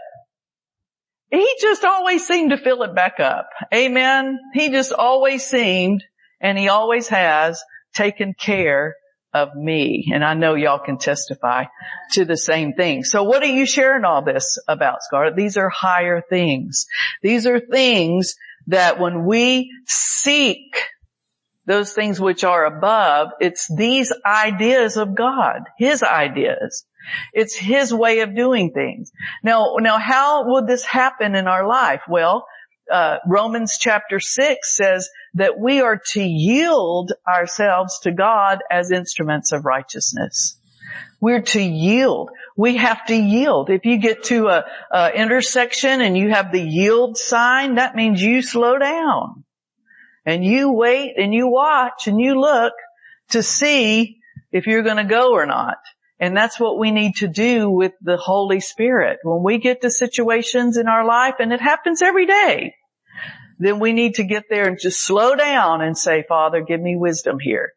he 1.33 1.49
just 1.61 1.83
always 1.85 2.27
seemed 2.27 2.51
to 2.51 2.59
fill 2.59 2.83
it 2.83 2.95
back 2.95 3.19
up. 3.19 3.49
Amen. 3.75 4.39
He 4.53 4.69
just 4.69 4.93
always 4.93 5.45
seemed, 5.45 6.05
and 6.41 6.59
he 6.59 6.69
always 6.69 7.09
has, 7.09 7.63
taken 7.95 8.35
care 8.35 8.97
of 9.33 9.55
me. 9.55 10.11
And 10.13 10.23
I 10.23 10.35
know 10.35 10.55
y'all 10.55 10.79
can 10.79 10.99
testify 10.99 11.65
to 12.13 12.27
the 12.27 12.37
same 12.37 12.75
thing. 12.75 13.03
So 13.05 13.23
what 13.23 13.43
are 13.43 13.47
you 13.47 13.65
sharing 13.65 14.05
all 14.05 14.23
this 14.23 14.59
about, 14.69 15.03
Scarlett? 15.03 15.35
These 15.35 15.57
are 15.57 15.71
higher 15.71 16.23
things. 16.29 16.85
These 17.23 17.47
are 17.47 17.61
things 17.61 18.35
that 18.67 19.01
when 19.01 19.25
we 19.25 19.71
seek 19.87 20.77
those 21.65 21.93
things 21.93 22.21
which 22.21 22.45
are 22.45 22.67
above, 22.67 23.29
it's 23.41 23.75
these 23.75 24.13
ideas 24.27 24.99
of 24.99 25.15
God, 25.15 25.61
His 25.79 26.03
ideas. 26.03 26.85
It's 27.33 27.55
His 27.55 27.93
way 27.93 28.21
of 28.21 28.35
doing 28.35 28.73
things. 28.73 29.13
Now, 29.43 29.77
now 29.79 29.99
how 29.99 30.51
would 30.53 30.67
this 30.67 30.85
happen 30.85 31.35
in 31.35 31.47
our 31.47 31.67
life? 31.67 32.03
Well, 32.09 32.47
uh, 32.91 33.19
Romans 33.27 33.79
chapter 33.79 34.21
6 34.21 34.77
says 34.77 35.09
that 35.35 35.59
we 35.59 35.81
are 35.81 36.01
to 36.13 36.23
yield 36.23 37.13
ourselves 37.27 38.01
to 38.01 38.13
God 38.13 38.59
as 38.71 38.91
instruments 38.91 39.53
of 39.53 39.65
righteousness. 39.65 40.59
We're 41.21 41.43
to 41.43 41.63
yield. 41.63 42.31
We 42.57 42.77
have 42.77 43.07
to 43.07 43.15
yield. 43.15 43.71
If 43.71 43.85
you 43.85 43.99
get 43.99 44.25
to 44.25 44.49
a, 44.49 44.65
a 44.91 45.13
intersection 45.15 46.01
and 46.01 46.19
you 46.19 46.31
have 46.31 46.53
the 46.53 46.61
yield 46.61 47.17
sign, 47.17 47.77
that 47.77 47.95
means 47.95 48.21
you 48.21 48.43
slow 48.43 48.77
down 48.79 49.45
and 50.27 50.45
you 50.45 50.73
wait 50.73 51.15
and 51.17 51.33
you 51.33 51.49
watch 51.49 52.09
and 52.09 52.21
you 52.21 52.41
look 52.41 52.73
to 53.31 53.43
see 53.43 54.19
if 54.51 54.67
you're 54.67 54.83
going 54.83 54.97
to 54.97 55.05
go 55.05 55.33
or 55.33 55.47
not. 55.47 55.79
And 56.23 56.37
that's 56.37 56.61
what 56.61 56.79
we 56.79 56.93
need 56.93 57.17
to 57.17 57.27
do 57.27 57.69
with 57.69 57.95
the 58.01 58.17
Holy 58.17 58.61
Spirit. 58.61 59.19
When 59.25 59.43
we 59.43 59.59
get 59.59 59.81
to 59.81 59.91
situations 59.91 60.77
in 60.77 60.87
our 60.87 61.05
life, 61.05 61.35
and 61.41 61.53
it 61.53 61.61
happens 61.61 62.01
every 62.01 62.27
day, 62.27 62.77
then 63.59 63.81
we 63.81 63.93
need 63.93 64.15
to 64.15 64.23
get 64.23 64.45
there 64.49 64.69
and 64.69 64.79
just 64.81 65.05
slow 65.05 65.35
down 65.35 65.81
and 65.81 65.99
say, 65.99 66.23
Father, 66.29 66.61
give 66.63 66.81
me 66.81 66.95
wisdom 66.95 67.39
here. 67.41 67.73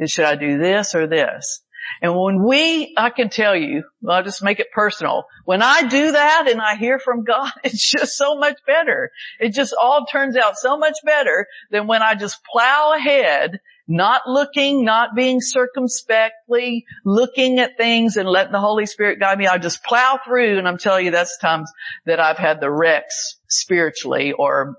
And 0.00 0.10
should 0.10 0.24
I 0.24 0.34
do 0.34 0.58
this 0.58 0.96
or 0.96 1.06
this? 1.06 1.62
And 2.02 2.16
when 2.16 2.42
we, 2.42 2.92
I 2.96 3.10
can 3.10 3.30
tell 3.30 3.54
you, 3.54 3.84
I'll 4.08 4.24
just 4.24 4.42
make 4.42 4.58
it 4.58 4.72
personal. 4.72 5.22
When 5.44 5.62
I 5.62 5.82
do 5.82 6.10
that 6.10 6.48
and 6.50 6.60
I 6.60 6.74
hear 6.74 6.98
from 6.98 7.22
God, 7.22 7.52
it's 7.62 7.88
just 7.88 8.16
so 8.16 8.34
much 8.34 8.58
better. 8.66 9.12
It 9.38 9.50
just 9.50 9.72
all 9.80 10.06
turns 10.06 10.36
out 10.36 10.56
so 10.56 10.76
much 10.76 10.96
better 11.04 11.46
than 11.70 11.86
when 11.86 12.02
I 12.02 12.16
just 12.16 12.40
plow 12.52 12.94
ahead 12.96 13.60
not 13.88 14.22
looking, 14.26 14.84
not 14.84 15.14
being 15.14 15.40
circumspectly 15.40 16.84
looking 17.04 17.58
at 17.58 17.76
things 17.76 18.16
and 18.16 18.28
letting 18.28 18.52
the 18.52 18.60
Holy 18.60 18.86
Spirit 18.86 19.20
guide 19.20 19.38
me. 19.38 19.46
I 19.46 19.58
just 19.58 19.84
plow 19.84 20.18
through 20.24 20.58
and 20.58 20.66
I'm 20.66 20.78
telling 20.78 21.06
you 21.06 21.10
that's 21.12 21.38
times 21.38 21.70
that 22.04 22.20
I've 22.20 22.38
had 22.38 22.60
the 22.60 22.70
wrecks 22.70 23.36
spiritually 23.48 24.32
or 24.32 24.76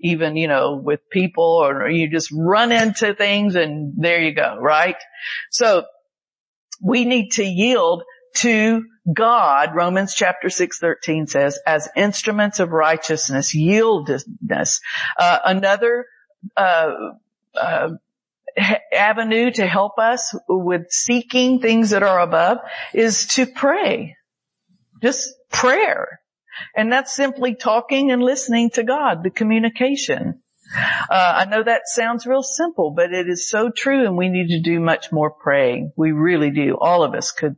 even, 0.00 0.36
you 0.36 0.48
know, 0.48 0.76
with 0.76 1.00
people 1.10 1.62
or 1.62 1.88
you 1.88 2.10
just 2.10 2.30
run 2.32 2.72
into 2.72 3.14
things 3.14 3.54
and 3.54 3.94
there 3.96 4.20
you 4.20 4.34
go, 4.34 4.56
right? 4.60 4.96
So 5.50 5.84
we 6.82 7.04
need 7.04 7.32
to 7.32 7.44
yield 7.44 8.02
to 8.36 8.84
God, 9.12 9.74
Romans 9.74 10.14
chapter 10.14 10.50
6, 10.50 10.78
13 10.78 11.26
says, 11.26 11.58
as 11.66 11.88
instruments 11.96 12.60
of 12.60 12.70
righteousness, 12.70 13.54
yieldedness. 13.54 14.80
Uh, 15.18 15.38
another, 15.44 16.06
uh, 16.56 16.92
uh, 17.60 17.90
avenue 18.92 19.50
to 19.52 19.66
help 19.66 19.98
us 19.98 20.34
with 20.48 20.90
seeking 20.90 21.60
things 21.60 21.90
that 21.90 22.02
are 22.02 22.20
above 22.20 22.58
is 22.92 23.26
to 23.26 23.46
pray. 23.46 24.16
Just 25.02 25.30
prayer. 25.50 26.20
And 26.76 26.92
that's 26.92 27.14
simply 27.14 27.54
talking 27.54 28.10
and 28.10 28.22
listening 28.22 28.70
to 28.70 28.82
God, 28.82 29.22
the 29.22 29.30
communication. 29.30 30.42
Uh, 31.10 31.32
I 31.36 31.44
know 31.46 31.62
that 31.62 31.82
sounds 31.86 32.26
real 32.26 32.42
simple, 32.42 32.92
but 32.92 33.12
it 33.12 33.28
is 33.28 33.48
so 33.48 33.70
true 33.70 34.04
and 34.04 34.16
we 34.16 34.28
need 34.28 34.48
to 34.48 34.60
do 34.60 34.78
much 34.78 35.10
more 35.10 35.30
praying. 35.30 35.92
We 35.96 36.12
really 36.12 36.50
do. 36.50 36.76
All 36.80 37.02
of 37.02 37.14
us 37.14 37.32
could 37.32 37.56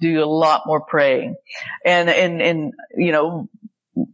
do 0.00 0.22
a 0.22 0.26
lot 0.26 0.62
more 0.66 0.80
praying. 0.80 1.36
And, 1.84 2.08
and, 2.08 2.42
and, 2.42 2.72
you 2.96 3.12
know, 3.12 3.48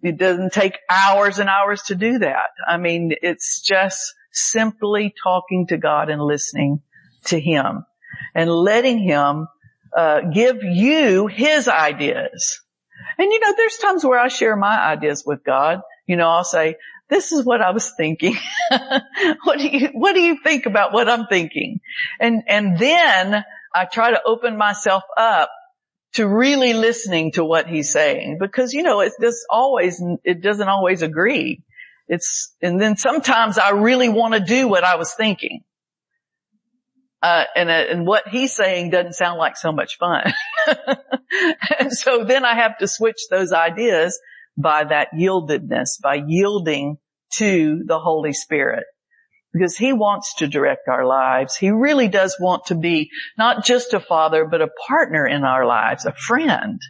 it 0.03 0.19
doesn't 0.19 0.53
take 0.53 0.79
hours 0.91 1.39
and 1.39 1.49
hours 1.49 1.83
to 1.85 1.95
do 1.95 2.19
that. 2.19 2.49
I 2.67 2.79
mean, 2.79 3.13
it's 3.23 3.61
just 3.61 4.15
simply 4.33 5.15
talking 5.23 5.67
to 5.69 5.77
God 5.77 6.11
and 6.11 6.23
listening 6.23 6.83
to 7.27 7.41
Him 7.41 7.85
and 8.35 8.51
letting 8.51 8.99
Him, 8.99 9.49
uh, 9.97 10.21
give 10.33 10.63
you 10.63 11.27
His 11.27 11.69
ideas. 11.69 12.61
And 13.19 13.33
you 13.33 13.41
know, 13.41 13.55
there's 13.57 13.77
times 13.77 14.05
where 14.05 14.19
I 14.19 14.29
share 14.29 14.57
my 14.57 14.79
ideas 14.79 15.25
with 15.27 15.45
God. 15.45 15.81
You 16.07 16.17
know, 16.17 16.29
I'll 16.29 16.45
say, 16.45 16.77
this 17.09 17.33
is 17.33 17.45
what 17.45 17.63
I 17.63 17.71
was 17.71 17.93
thinking. 17.97 18.37
what 19.45 19.59
do 19.59 19.67
you, 19.67 19.89
what 19.93 20.15
do 20.15 20.21
you 20.21 20.39
think 20.43 20.67
about 20.67 20.93
what 20.93 21.09
I'm 21.09 21.27
thinking? 21.27 21.81
And, 22.21 22.43
and 22.47 22.79
then 22.79 23.45
I 23.75 23.85
try 23.87 24.11
to 24.11 24.21
open 24.25 24.57
myself 24.57 25.03
up 25.17 25.51
to 26.15 26.27
really 26.27 26.73
listening 26.73 27.33
to 27.33 27.45
what 27.45 27.67
he's 27.67 27.93
saying 27.93 28.39
because, 28.41 28.73
you 28.73 28.83
know, 28.83 29.01
it 29.01 29.13
just 29.21 29.39
always, 29.51 30.03
it 30.25 30.43
doesn't 30.43 30.69
always 30.69 31.03
agree. 31.03 31.63
It's, 32.09 32.55
and 32.63 32.81
then 32.81 32.97
sometimes 32.97 33.59
I 33.59 33.71
really 33.71 34.09
want 34.09 34.35
to 34.35 34.41
do 34.41 34.67
what 34.67 34.83
I 34.83 34.97
was 34.97 35.13
thinking. 35.13 35.61
Uh, 37.21 37.45
and, 37.55 37.69
uh, 37.69 37.73
and 37.73 38.07
what 38.07 38.29
he's 38.29 38.55
saying 38.55 38.91
doesn't 38.91 39.15
sound 39.15 39.39
like 39.39 39.57
so 39.57 39.73
much 39.73 39.99
fun. 39.99 40.33
and 41.79 41.93
so 41.93 42.25
then 42.25 42.45
I 42.45 42.55
have 42.55 42.79
to 42.79 42.89
switch 42.89 43.27
those 43.29 43.53
ideas 43.53 44.19
by 44.57 44.85
that 44.85 45.09
yieldedness, 45.13 46.01
by 46.03 46.23
yielding 46.27 46.99
to 47.35 47.83
the 47.85 47.99
Holy 47.99 48.33
Spirit. 48.33 48.85
Because 49.53 49.77
He 49.77 49.93
wants 49.93 50.35
to 50.37 50.47
direct 50.47 50.89
our 50.89 51.05
lives. 51.05 51.57
He 51.57 51.71
really 51.71 52.09
does 52.09 52.37
want 52.39 52.67
to 52.67 52.75
be 52.75 53.11
not 53.37 53.65
just 53.65 53.95
a 53.95 54.01
father, 54.01 54.45
but 54.45 54.63
a 54.63 54.69
partner 54.87 55.27
in 55.27 55.45
our 55.45 55.67
lives, 55.67 56.07
a 56.07 56.13
friend. 56.13 56.81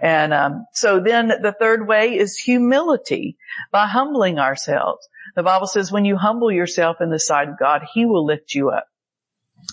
And 0.00 0.32
um, 0.32 0.66
so 0.72 1.00
then 1.00 1.28
the 1.28 1.54
third 1.58 1.86
way 1.86 2.16
is 2.16 2.36
humility, 2.36 3.36
by 3.72 3.86
humbling 3.86 4.38
ourselves. 4.38 5.06
The 5.34 5.42
Bible 5.42 5.66
says 5.66 5.90
when 5.90 6.04
you 6.04 6.16
humble 6.16 6.52
yourself 6.52 7.00
in 7.00 7.10
the 7.10 7.18
sight 7.18 7.48
of 7.48 7.58
God, 7.58 7.82
He 7.92 8.06
will 8.06 8.24
lift 8.24 8.54
you 8.54 8.70
up. 8.70 8.86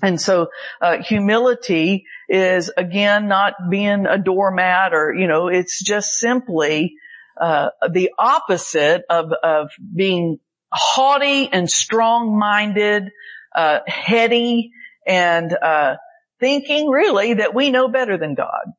And 0.02 0.20
so 0.20 0.50
uh, 0.82 0.98
humility 1.04 2.06
is 2.28 2.72
again 2.76 3.28
not 3.28 3.54
being 3.70 4.06
a 4.06 4.18
doormat 4.18 4.94
or 4.94 5.14
you 5.14 5.28
know 5.28 5.50
it's 5.50 5.84
just 5.84 6.14
simply 6.14 6.96
uh, 7.40 7.70
the 7.92 8.12
opposite 8.18 9.04
of, 9.10 9.32
of 9.44 9.70
being 9.96 10.40
haughty 10.72 11.52
and 11.52 11.70
strong-minded, 11.70 13.10
uh, 13.56 13.80
heady, 13.88 14.72
and 15.06 15.54
uh, 15.54 15.96
thinking 16.40 16.90
really 16.90 17.36
that 17.36 17.54
we 17.54 17.72
know 17.72 17.88
better 17.88 18.18
than 18.18 18.36
God. 18.36 18.74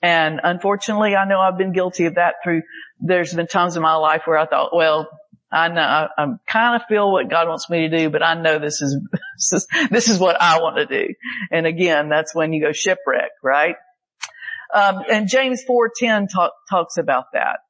And 0.00 0.40
unfortunately, 0.42 1.16
I 1.16 1.26
know 1.26 1.40
I've 1.40 1.58
been 1.58 1.72
guilty 1.72 2.06
of 2.06 2.14
that 2.14 2.36
through. 2.44 2.62
There's 3.00 3.34
been 3.34 3.46
times 3.46 3.76
in 3.76 3.82
my 3.82 3.96
life 3.96 4.22
where 4.26 4.38
I 4.38 4.46
thought, 4.46 4.74
well, 4.74 5.08
I 5.50 5.68
know 5.68 5.80
I, 5.80 6.08
I 6.16 6.26
kind 6.46 6.76
of 6.76 6.86
feel 6.88 7.10
what 7.10 7.30
God 7.30 7.48
wants 7.48 7.70
me 7.70 7.88
to 7.88 7.98
do, 7.98 8.10
but 8.10 8.22
I 8.22 8.34
know 8.34 8.58
this 8.58 8.82
is 8.82 8.96
this 9.36 9.52
is 9.52 9.66
this 9.90 10.08
is 10.08 10.18
what 10.18 10.40
I 10.40 10.60
want 10.60 10.76
to 10.76 10.86
do. 10.86 11.14
And 11.50 11.66
again, 11.66 12.08
that's 12.08 12.34
when 12.34 12.52
you 12.52 12.62
go 12.62 12.72
shipwreck, 12.72 13.30
right? 13.42 13.76
Um, 14.74 15.02
and 15.10 15.28
James 15.28 15.64
4:10 15.68 16.28
talk, 16.32 16.52
talks 16.70 16.98
about 16.98 17.32
that. 17.32 17.60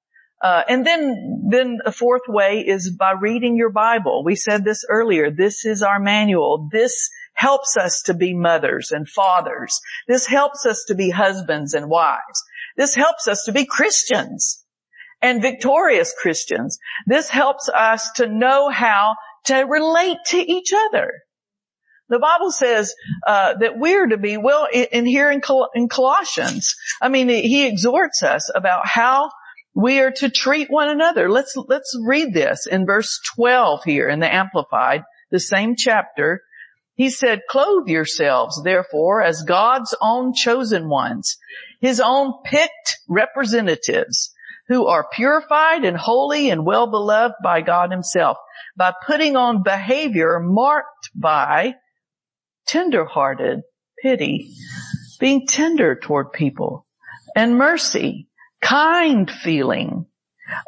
Uh, 0.41 0.63
and 0.69 0.87
then, 0.87 1.49
then 1.51 1.79
a 1.85 1.91
fourth 1.91 2.23
way 2.29 2.65
is 2.65 2.95
by 2.97 3.13
reading 3.13 3.57
your 3.57 3.71
Bible. 3.71 4.23
We 4.25 4.37
said 4.37 4.65
this 4.65 4.85
earlier. 4.89 5.33
This 5.33 5.65
is 5.65 5.83
our 5.83 5.99
manual. 5.99 6.69
This 6.71 7.11
helps 7.39 7.77
us 7.77 8.03
to 8.03 8.15
be 8.15 8.35
mothers 8.35 8.91
and 8.91 9.09
fathers. 9.09 9.81
This 10.09 10.27
helps 10.27 10.67
us 10.67 10.85
to 10.89 10.97
be 10.97 11.11
husbands 11.11 11.73
and 11.73 11.89
wives. 11.89 12.43
This 12.77 12.97
helps 12.97 13.29
us 13.29 13.45
to 13.45 13.53
be 13.53 13.65
Christians 13.65 14.65
and 15.23 15.41
victorious 15.41 16.13
Christians. 16.21 16.81
This 17.07 17.29
helps 17.29 17.69
us 17.69 18.11
to 18.17 18.27
know 18.27 18.71
how 18.71 19.15
to 19.45 19.55
relate 19.63 20.19
to 20.27 20.39
each 20.39 20.73
other. 20.75 21.13
The 22.09 22.19
Bible 22.19 22.51
says 22.51 22.93
uh, 23.25 23.55
that 23.61 23.79
we're 23.79 24.09
to 24.09 24.17
be 24.17 24.37
well 24.37 24.67
in 24.73 25.07
here 25.07 25.31
in, 25.31 25.41
Col- 25.41 25.71
in 25.77 25.89
Colossians. 25.89 26.75
I 27.01 27.09
mean, 27.09 27.29
he 27.29 27.69
exhorts 27.69 28.25
us 28.25 28.51
about 28.53 28.85
how 28.85 29.31
we 29.75 30.01
are 30.01 30.11
to 30.11 30.29
treat 30.29 30.69
one 30.71 30.89
another. 30.89 31.31
Let's 31.31 31.55
let's 31.57 31.97
read 32.05 32.35
this 32.35 32.67
in 32.67 32.85
verse 32.85 33.21
12 33.37 33.85
here 33.85 34.09
in 34.09 34.19
the 34.19 34.35
Amplified, 34.35 35.05
the 35.31 35.39
same 35.39 35.77
chapter. 35.77 36.43
He 36.99 37.11
said, 37.11 37.43
"Clothe 37.49 37.87
yourselves, 37.87 38.61
therefore, 38.65 39.23
as 39.23 39.45
God's 39.45 39.95
own 40.03 40.35
chosen 40.35 40.89
ones, 40.89 41.39
His 41.81 42.01
own 42.01 42.35
picked 42.45 42.99
representatives." 43.09 44.35
who 44.67 44.87
are 44.87 45.09
purified 45.15 45.85
and 45.85 45.97
holy 45.97 46.51
and 46.51 46.65
well 46.65 46.87
beloved 46.87 47.35
by 47.43 47.63
God 47.63 47.91
himself 47.91 48.37
by 48.77 48.93
putting 49.07 49.35
on 49.35 49.63
behavior 49.63 50.39
marked 50.39 51.11
by 51.15 51.75
tenderhearted, 52.67 53.63
pity, 54.03 54.51
being 55.19 55.47
tender 55.47 55.97
toward 55.97 56.33
people, 56.33 56.87
and 57.35 57.57
mercy, 57.57 58.29
kind 58.61 59.31
feeling, 59.31 60.05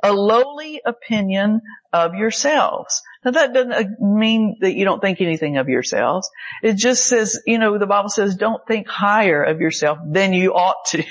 a 0.03 0.13
lowly 0.13 0.81
opinion 0.87 1.61
of 1.93 2.15
yourselves. 2.15 3.03
Now 3.25 3.33
that 3.33 3.53
doesn't 3.53 3.73
uh, 3.73 3.85
mean 4.01 4.57
that 4.61 4.75
you 4.75 4.85
don't 4.85 5.01
think 5.01 5.21
anything 5.21 5.59
of 5.59 5.69
yourselves. 5.69 6.31
It 6.63 6.77
just 6.77 7.07
says, 7.07 7.41
you 7.47 7.59
know, 7.59 7.79
the 7.79 7.87
Bible 7.87 8.09
says 8.09 8.35
don't 8.37 8.67
think 8.67 8.89
higher 8.89 9.43
of 9.43 9.61
yourself 9.61 9.99
than 10.07 10.33
you 10.33 10.55
ought 10.55 10.85
to. 10.89 11.03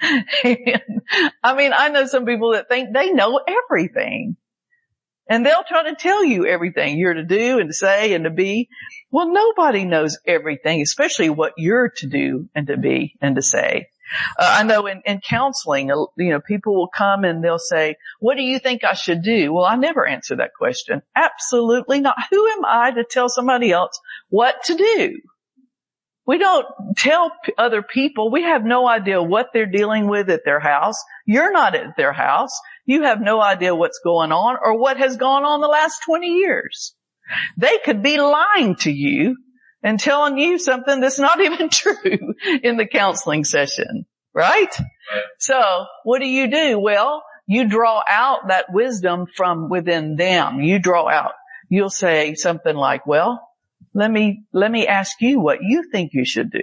I 1.42 1.54
mean, 1.56 1.72
I 1.74 1.88
know 1.90 2.06
some 2.06 2.26
people 2.26 2.52
that 2.52 2.68
think 2.68 2.92
they 2.92 3.10
know 3.12 3.40
everything. 3.46 4.36
And 5.28 5.46
they'll 5.46 5.64
try 5.66 5.84
to 5.84 5.94
tell 5.94 6.24
you 6.24 6.46
everything 6.46 6.98
you're 6.98 7.14
to 7.14 7.24
do 7.24 7.58
and 7.58 7.70
to 7.70 7.74
say 7.74 8.12
and 8.12 8.24
to 8.24 8.30
be. 8.30 8.68
Well, 9.10 9.32
nobody 9.32 9.84
knows 9.84 10.18
everything, 10.26 10.82
especially 10.82 11.30
what 11.30 11.54
you're 11.56 11.90
to 11.98 12.06
do 12.06 12.48
and 12.54 12.66
to 12.66 12.76
be 12.76 13.14
and 13.20 13.36
to 13.36 13.42
say. 13.42 13.88
Uh, 14.38 14.56
I 14.58 14.62
know 14.64 14.86
in, 14.86 15.02
in 15.06 15.20
counseling, 15.20 15.90
uh, 15.90 16.06
you 16.16 16.30
know, 16.30 16.40
people 16.40 16.74
will 16.74 16.88
come 16.88 17.24
and 17.24 17.42
they'll 17.42 17.58
say, 17.58 17.96
what 18.20 18.36
do 18.36 18.42
you 18.42 18.58
think 18.58 18.84
I 18.84 18.94
should 18.94 19.22
do? 19.22 19.52
Well, 19.52 19.64
I 19.64 19.76
never 19.76 20.06
answer 20.06 20.36
that 20.36 20.54
question. 20.56 21.02
Absolutely 21.16 22.00
not. 22.00 22.16
Who 22.30 22.46
am 22.48 22.64
I 22.64 22.90
to 22.92 23.04
tell 23.04 23.28
somebody 23.28 23.72
else 23.72 23.98
what 24.28 24.64
to 24.64 24.76
do? 24.76 25.20
We 26.24 26.38
don't 26.38 26.66
tell 26.96 27.32
other 27.58 27.82
people. 27.82 28.30
We 28.30 28.42
have 28.42 28.64
no 28.64 28.86
idea 28.86 29.20
what 29.22 29.48
they're 29.52 29.66
dealing 29.66 30.08
with 30.08 30.30
at 30.30 30.44
their 30.44 30.60
house. 30.60 30.96
You're 31.26 31.52
not 31.52 31.74
at 31.74 31.96
their 31.96 32.12
house. 32.12 32.52
You 32.86 33.02
have 33.02 33.20
no 33.20 33.40
idea 33.40 33.74
what's 33.74 34.00
going 34.04 34.30
on 34.30 34.56
or 34.62 34.78
what 34.78 34.98
has 34.98 35.16
gone 35.16 35.44
on 35.44 35.60
the 35.60 35.68
last 35.68 36.00
20 36.06 36.26
years. 36.28 36.94
They 37.56 37.78
could 37.84 38.02
be 38.02 38.18
lying 38.18 38.76
to 38.76 38.92
you 38.92 39.36
and 39.82 39.98
telling 39.98 40.38
you 40.38 40.58
something 40.58 41.00
that's 41.00 41.18
not 41.18 41.40
even 41.40 41.68
true 41.70 42.34
in 42.62 42.76
the 42.76 42.86
counseling 42.86 43.44
session, 43.44 44.06
right? 44.32 44.74
So 45.38 45.86
what 46.04 46.20
do 46.20 46.26
you 46.26 46.50
do? 46.50 46.78
Well, 46.78 47.22
you 47.46 47.68
draw 47.68 48.02
out 48.08 48.48
that 48.48 48.72
wisdom 48.72 49.26
from 49.36 49.68
within 49.68 50.16
them. 50.16 50.60
You 50.60 50.78
draw 50.78 51.08
out, 51.08 51.32
you'll 51.68 51.90
say 51.90 52.34
something 52.34 52.74
like, 52.74 53.06
well, 53.06 53.48
let 53.94 54.10
me, 54.10 54.44
let 54.52 54.70
me 54.70 54.86
ask 54.86 55.20
you 55.20 55.40
what 55.40 55.58
you 55.62 55.90
think 55.90 56.12
you 56.14 56.24
should 56.24 56.50
do. 56.50 56.62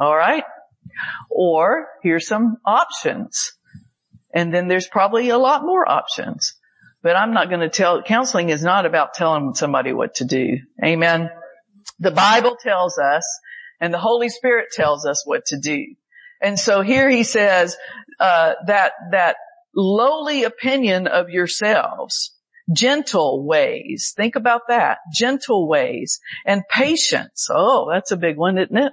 All 0.00 0.16
right. 0.16 0.44
Or 1.30 1.86
here's 2.02 2.26
some 2.26 2.56
options. 2.64 3.52
And 4.34 4.52
then 4.52 4.68
there's 4.68 4.88
probably 4.88 5.28
a 5.30 5.38
lot 5.38 5.62
more 5.62 5.88
options. 5.88 6.54
But 7.02 7.16
I'm 7.16 7.32
not 7.32 7.48
going 7.48 7.60
to 7.60 7.68
tell, 7.68 8.02
counseling 8.02 8.50
is 8.50 8.62
not 8.62 8.86
about 8.86 9.14
telling 9.14 9.54
somebody 9.54 9.92
what 9.92 10.16
to 10.16 10.24
do. 10.24 10.58
Amen. 10.84 11.30
The 12.00 12.10
Bible 12.10 12.56
tells 12.60 12.98
us 12.98 13.24
and 13.80 13.94
the 13.94 13.98
Holy 13.98 14.28
Spirit 14.28 14.68
tells 14.72 15.06
us 15.06 15.22
what 15.24 15.46
to 15.46 15.58
do. 15.58 15.94
And 16.42 16.58
so 16.58 16.82
here 16.82 17.08
he 17.08 17.22
says, 17.22 17.76
uh, 18.20 18.54
that, 18.66 18.92
that 19.12 19.36
lowly 19.74 20.44
opinion 20.44 21.06
of 21.06 21.30
yourselves, 21.30 22.34
gentle 22.72 23.46
ways. 23.46 24.12
Think 24.16 24.36
about 24.36 24.62
that. 24.68 24.98
Gentle 25.14 25.68
ways 25.68 26.20
and 26.44 26.62
patience. 26.68 27.48
Oh, 27.50 27.88
that's 27.92 28.10
a 28.10 28.16
big 28.16 28.36
one, 28.36 28.58
isn't 28.58 28.76
it? 28.76 28.92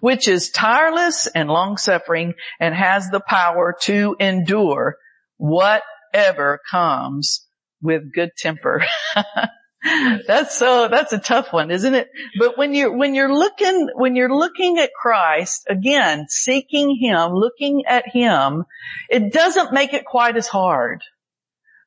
Which 0.00 0.26
is 0.26 0.50
tireless 0.50 1.26
and 1.28 1.48
long 1.48 1.76
suffering 1.76 2.34
and 2.58 2.74
has 2.74 3.08
the 3.10 3.20
power 3.20 3.76
to 3.82 4.16
endure 4.18 4.96
what 5.36 5.82
ever 6.12 6.60
comes 6.70 7.46
with 7.82 8.12
good 8.12 8.30
temper. 8.36 8.84
that's 10.26 10.56
so, 10.56 10.88
that's 10.88 11.12
a 11.12 11.18
tough 11.18 11.52
one, 11.52 11.70
isn't 11.70 11.94
it? 11.94 12.08
But 12.38 12.58
when 12.58 12.74
you're, 12.74 12.96
when 12.96 13.14
you're 13.14 13.32
looking, 13.32 13.88
when 13.94 14.16
you're 14.16 14.34
looking 14.34 14.78
at 14.78 14.90
Christ, 14.92 15.66
again, 15.68 16.26
seeking 16.28 16.96
Him, 17.00 17.32
looking 17.32 17.84
at 17.86 18.08
Him, 18.08 18.64
it 19.08 19.32
doesn't 19.32 19.72
make 19.72 19.94
it 19.94 20.04
quite 20.04 20.36
as 20.36 20.46
hard. 20.46 21.02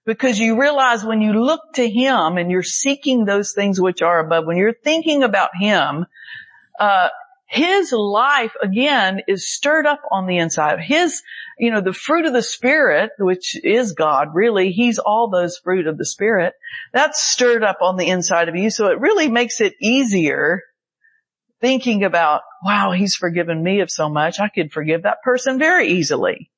Because 0.06 0.38
you 0.38 0.60
realize 0.60 1.06
when 1.06 1.22
you 1.22 1.32
look 1.32 1.62
to 1.76 1.90
Him 1.90 2.38
and 2.38 2.52
you're 2.52 2.62
seeking 2.62 3.24
those 3.24 3.54
things 3.54 3.80
which 3.80 4.02
are 4.02 4.20
above, 4.20 4.46
when 4.46 4.58
you're 4.58 4.74
thinking 4.74 5.24
about 5.24 5.52
Him, 5.58 6.06
uh, 6.78 7.08
his 7.54 7.92
life 7.92 8.54
again 8.62 9.22
is 9.28 9.48
stirred 9.48 9.86
up 9.86 10.02
on 10.12 10.26
the 10.26 10.39
inside. 10.39 10.80
His, 10.80 11.22
you 11.60 11.70
know, 11.72 11.82
the 11.82 11.94
fruit 11.94 12.26
of 12.26 12.34
the 12.34 12.42
spirit, 12.42 13.12
which 13.20 13.56
is 13.63 13.94
God, 13.94 14.30
really, 14.34 14.72
he's 14.72 14.98
all 14.98 15.30
those 15.30 15.60
fruit 15.60 15.86
of 15.86 15.98
the 15.98 16.06
spirit. 16.06 16.54
That's 16.94 17.22
stirred 17.22 17.63
up 17.63 17.78
on 17.82 17.96
the 17.96 18.10
inside 18.10 18.50
of 18.50 18.56
you. 18.56 18.72
So 18.72 18.88
it 18.88 19.00
really 19.00 19.30
makes 19.30 19.62
it 19.62 19.76
easier 19.80 20.63
thinking 21.62 22.04
about, 22.04 22.42
wow, 22.66 22.92
he's 22.92 23.16
forgiven 23.16 23.63
me 23.63 23.82
of 23.82 23.92
so 23.92 24.10
much. 24.10 24.39
I 24.39 24.50
could 24.50 24.72
forgive 24.72 25.04
that 25.04 25.22
person 25.24 25.60
very 25.60 25.89
easily. 25.89 26.50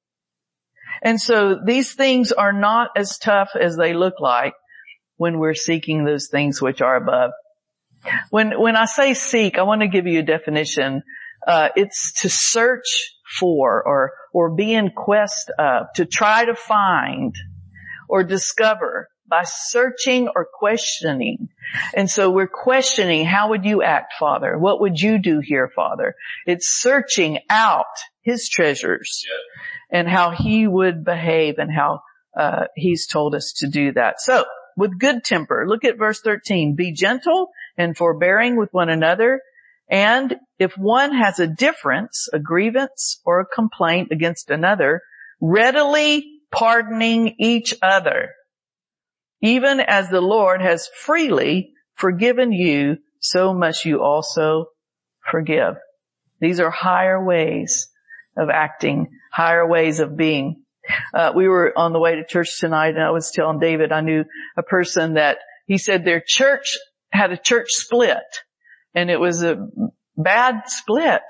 And 1.03 1.19
so 1.19 1.59
these 1.63 1.93
things 1.93 2.31
are 2.31 2.53
not 2.53 2.91
as 2.95 3.17
tough 3.17 3.49
as 3.59 3.75
they 3.75 3.93
look 3.93 4.21
like 4.21 4.53
when 5.17 5.39
we're 5.39 5.55
seeking 5.55 6.05
those 6.05 6.29
things 6.29 6.61
which 6.61 6.81
are 6.81 6.95
above. 6.95 7.31
When, 8.29 8.59
when 8.59 8.75
I 8.75 8.85
say 8.85 9.13
seek, 9.13 9.57
I 9.57 9.63
want 9.63 9.81
to 9.81 9.87
give 9.87 10.07
you 10.07 10.19
a 10.19 10.23
definition. 10.23 11.03
Uh, 11.47 11.69
it's 11.75 12.21
to 12.21 12.29
search 12.29 13.15
for 13.39 13.85
or, 13.85 14.13
or 14.33 14.55
be 14.55 14.73
in 14.73 14.91
quest 14.91 15.51
of, 15.57 15.87
to 15.95 16.05
try 16.05 16.45
to 16.45 16.55
find 16.55 17.35
or 18.07 18.23
discover 18.23 19.09
by 19.27 19.43
searching 19.43 20.27
or 20.35 20.45
questioning. 20.45 21.49
And 21.95 22.09
so 22.09 22.29
we're 22.29 22.47
questioning, 22.47 23.25
how 23.25 23.49
would 23.49 23.65
you 23.65 23.81
act, 23.81 24.13
Father? 24.19 24.57
What 24.57 24.81
would 24.81 24.99
you 24.99 25.17
do 25.17 25.39
here, 25.39 25.69
Father? 25.75 26.15
It's 26.45 26.67
searching 26.67 27.39
out 27.49 27.85
His 28.21 28.49
treasures 28.49 29.25
yeah. 29.27 29.99
and 29.99 30.07
how 30.07 30.31
He 30.31 30.67
would 30.67 31.03
behave 31.03 31.55
and 31.57 31.71
how 31.71 32.01
uh, 32.37 32.65
He's 32.75 33.07
told 33.07 33.33
us 33.33 33.53
to 33.57 33.67
do 33.67 33.93
that. 33.93 34.21
So, 34.21 34.45
with 34.77 34.99
good 34.99 35.23
temper, 35.23 35.65
look 35.67 35.85
at 35.85 35.97
verse 35.97 36.19
13. 36.19 36.75
Be 36.75 36.91
gentle 36.91 37.49
and 37.77 37.95
forbearing 37.95 38.57
with 38.57 38.69
one 38.71 38.89
another. 38.89 39.41
And 39.89 40.35
if 40.57 40.73
one 40.77 41.13
has 41.13 41.39
a 41.39 41.47
difference, 41.47 42.27
a 42.33 42.39
grievance 42.39 43.21
or 43.25 43.39
a 43.39 43.45
complaint 43.45 44.09
against 44.11 44.49
another, 44.49 45.01
readily 45.39 46.25
pardoning 46.51 47.35
each 47.39 47.75
other, 47.81 48.29
even 49.41 49.79
as 49.79 50.09
the 50.09 50.21
Lord 50.21 50.61
has 50.61 50.89
freely 51.01 51.73
forgiven 51.95 52.51
you, 52.51 52.97
so 53.19 53.53
must 53.53 53.85
you 53.85 54.01
also 54.01 54.67
forgive. 55.29 55.75
These 56.39 56.59
are 56.59 56.71
higher 56.71 57.23
ways 57.23 57.89
of 58.37 58.49
acting, 58.49 59.07
higher 59.31 59.67
ways 59.67 59.99
of 59.99 60.17
being. 60.17 60.63
Uh, 61.13 61.31
we 61.35 61.47
were 61.47 61.73
on 61.75 61.93
the 61.93 61.99
way 61.99 62.15
to 62.15 62.25
church 62.25 62.59
tonight 62.59 62.95
and 62.95 63.03
I 63.03 63.11
was 63.11 63.31
telling 63.31 63.59
David 63.59 63.91
I 63.91 64.01
knew 64.01 64.23
a 64.55 64.63
person 64.63 65.15
that 65.15 65.37
he 65.65 65.77
said 65.77 66.05
their 66.05 66.21
church 66.25 66.77
had 67.15 67.31
a 67.31 67.37
church 67.37 67.69
split 67.69 68.17
and 68.93 69.09
it 69.09 69.19
was 69.19 69.43
a 69.43 69.67
bad 70.17 70.63
split. 70.67 71.21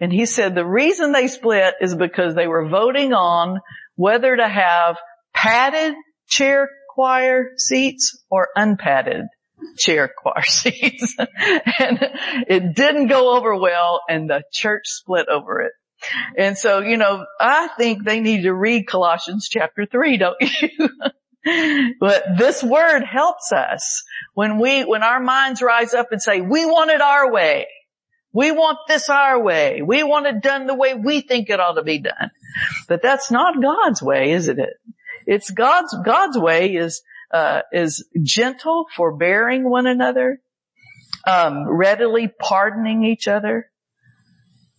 And 0.00 0.12
he 0.12 0.26
said 0.26 0.54
the 0.54 0.66
reason 0.66 1.12
they 1.12 1.26
split 1.26 1.74
is 1.80 1.94
because 1.94 2.34
they 2.34 2.46
were 2.46 2.68
voting 2.68 3.12
on 3.12 3.60
whether 3.96 4.36
to 4.36 4.48
have 4.48 4.96
padded 5.34 5.94
chair 6.28 6.68
choir 6.94 7.50
seats 7.56 8.22
or 8.30 8.48
unpadded 8.54 9.24
chair 9.78 10.10
choir 10.16 10.42
seats. 10.44 11.16
and 11.18 11.98
it 12.48 12.74
didn't 12.74 13.08
go 13.08 13.36
over 13.36 13.56
well 13.56 14.00
and 14.08 14.30
the 14.30 14.42
church 14.52 14.84
split 14.86 15.26
over 15.28 15.62
it. 15.62 15.72
And 16.36 16.56
so, 16.56 16.78
you 16.80 16.96
know, 16.96 17.26
I 17.40 17.68
think 17.76 18.04
they 18.04 18.20
need 18.20 18.42
to 18.42 18.54
read 18.54 18.86
Colossians 18.86 19.48
chapter 19.50 19.84
three, 19.84 20.16
don't 20.16 20.36
you? 20.40 20.70
but 22.00 22.24
this 22.36 22.62
word 22.62 23.04
helps 23.04 23.52
us 23.52 24.04
when 24.34 24.58
we, 24.58 24.84
when 24.84 25.02
our 25.02 25.20
minds 25.20 25.62
rise 25.62 25.94
up 25.94 26.08
and 26.12 26.20
say, 26.20 26.40
we 26.40 26.66
want 26.66 26.90
it 26.90 27.00
our 27.00 27.30
way. 27.32 27.66
We 28.32 28.50
want 28.52 28.78
this 28.86 29.08
our 29.08 29.42
way. 29.42 29.80
We 29.82 30.02
want 30.02 30.26
it 30.26 30.42
done 30.42 30.66
the 30.66 30.74
way 30.74 30.94
we 30.94 31.22
think 31.22 31.48
it 31.48 31.60
ought 31.60 31.74
to 31.74 31.82
be 31.82 31.98
done. 31.98 32.30
But 32.88 33.02
that's 33.02 33.30
not 33.30 33.62
God's 33.62 34.02
way, 34.02 34.32
isn't 34.32 34.58
it? 34.58 34.74
It's 35.26 35.50
God's, 35.50 35.96
God's 36.04 36.38
way 36.38 36.74
is, 36.74 37.02
uh, 37.32 37.62
is 37.72 38.06
gentle, 38.22 38.86
forbearing 38.94 39.68
one 39.68 39.86
another, 39.86 40.40
um, 41.26 41.68
readily 41.68 42.28
pardoning 42.28 43.04
each 43.04 43.28
other, 43.28 43.70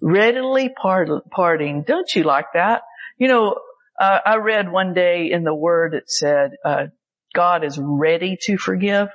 readily 0.01 0.69
pard- 0.69 1.23
parting. 1.31 1.83
Don't 1.83 2.13
you 2.15 2.23
like 2.23 2.53
that? 2.53 2.83
You 3.17 3.27
know, 3.27 3.59
uh, 3.99 4.19
I 4.25 4.37
read 4.37 4.71
one 4.71 4.93
day 4.93 5.29
in 5.31 5.43
the 5.43 5.53
word 5.53 5.93
it 5.93 6.09
said, 6.09 6.51
uh, 6.63 6.87
God 7.33 7.63
is 7.63 7.77
ready 7.77 8.37
to 8.43 8.57
forgive. 8.57 9.09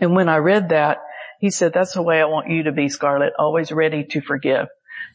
And 0.00 0.14
when 0.14 0.28
I 0.28 0.38
read 0.38 0.70
that, 0.70 0.98
he 1.40 1.50
said, 1.50 1.72
that's 1.72 1.94
the 1.94 2.02
way 2.02 2.20
I 2.20 2.24
want 2.24 2.50
you 2.50 2.64
to 2.64 2.72
be, 2.72 2.88
Scarlett, 2.88 3.34
always 3.38 3.70
ready 3.70 4.04
to 4.10 4.20
forgive. 4.20 4.66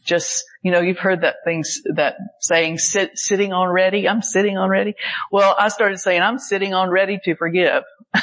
Just, 0.05 0.45
you 0.63 0.71
know, 0.71 0.79
you've 0.79 0.99
heard 0.99 1.21
that 1.21 1.37
thing, 1.43 1.63
that 1.95 2.15
saying, 2.39 2.77
sit, 2.77 3.17
sitting 3.17 3.53
on 3.53 3.69
ready. 3.69 4.07
I'm 4.07 4.21
sitting 4.21 4.57
on 4.57 4.69
ready. 4.69 4.95
Well, 5.31 5.55
I 5.57 5.69
started 5.69 5.99
saying, 5.99 6.21
I'm 6.21 6.39
sitting 6.39 6.73
on 6.73 6.89
ready 6.89 7.19
to 7.25 7.35
forgive. 7.35 7.83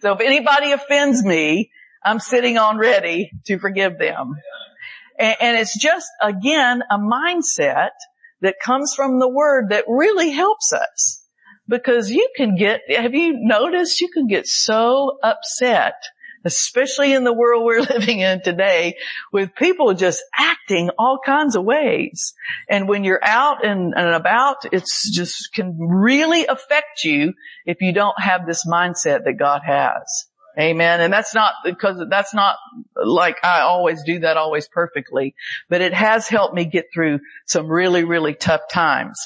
so 0.00 0.12
if 0.12 0.20
anybody 0.20 0.72
offends 0.72 1.24
me, 1.24 1.70
I'm 2.04 2.18
sitting 2.18 2.56
on 2.56 2.78
ready 2.78 3.30
to 3.46 3.58
forgive 3.58 3.98
them. 3.98 4.36
And, 5.18 5.36
and 5.40 5.56
it's 5.56 5.76
just, 5.76 6.08
again, 6.22 6.82
a 6.90 6.98
mindset 6.98 7.90
that 8.40 8.56
comes 8.62 8.94
from 8.94 9.18
the 9.18 9.28
word 9.28 9.70
that 9.70 9.84
really 9.88 10.30
helps 10.30 10.72
us. 10.72 11.22
Because 11.68 12.10
you 12.10 12.28
can 12.36 12.56
get, 12.56 12.82
have 12.88 13.14
you 13.14 13.34
noticed 13.40 14.00
you 14.00 14.08
can 14.08 14.28
get 14.28 14.46
so 14.46 15.18
upset, 15.22 15.94
especially 16.44 17.12
in 17.12 17.24
the 17.24 17.32
world 17.32 17.64
we're 17.64 17.80
living 17.90 18.20
in 18.20 18.40
today, 18.40 18.94
with 19.32 19.54
people 19.56 19.92
just 19.94 20.22
acting 20.38 20.90
all 20.96 21.18
kinds 21.24 21.56
of 21.56 21.64
ways. 21.64 22.34
And 22.68 22.88
when 22.88 23.02
you're 23.02 23.24
out 23.24 23.66
and, 23.66 23.94
and 23.96 24.14
about, 24.14 24.58
it's 24.72 25.10
just 25.12 25.52
can 25.54 25.76
really 25.78 26.46
affect 26.46 27.02
you 27.02 27.32
if 27.64 27.80
you 27.80 27.92
don't 27.92 28.20
have 28.20 28.46
this 28.46 28.64
mindset 28.64 29.24
that 29.24 29.36
God 29.38 29.62
has. 29.66 30.26
Amen. 30.58 31.00
And 31.02 31.12
that's 31.12 31.34
not 31.34 31.52
because 31.64 32.02
that's 32.08 32.32
not 32.32 32.56
like 32.96 33.44
I 33.44 33.60
always 33.60 34.02
do 34.04 34.20
that 34.20 34.38
always 34.38 34.66
perfectly, 34.68 35.34
but 35.68 35.82
it 35.82 35.92
has 35.92 36.28
helped 36.28 36.54
me 36.54 36.64
get 36.64 36.86
through 36.94 37.20
some 37.44 37.66
really, 37.66 38.04
really 38.04 38.34
tough 38.34 38.62
times. 38.70 39.18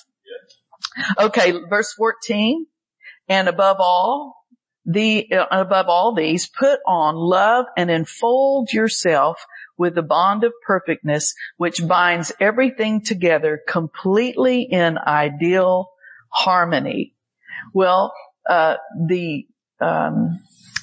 Okay, 1.19 1.53
verse 1.69 1.93
14. 1.93 2.67
And 3.29 3.49
above 3.49 3.77
all, 3.79 4.45
the, 4.85 5.31
uh, 5.31 5.47
above 5.53 5.87
all 5.89 6.15
these, 6.15 6.49
put 6.49 6.81
on 6.85 7.15
love 7.15 7.67
and 7.77 7.91
enfold 7.91 8.73
yourself 8.73 9.47
with 9.79 9.95
the 9.95 10.03
bond 10.03 10.43
of 10.43 10.53
perfectness, 10.67 11.35
which 11.59 11.87
binds 11.87 12.33
everything 12.41 13.03
together 13.05 13.61
completely 13.69 14.63
in 14.63 14.99
ideal 14.99 15.91
harmony. 16.29 17.15
Well, 17.73 18.13
uh, 18.49 18.77
the, 19.07 19.47
um, 19.81 20.41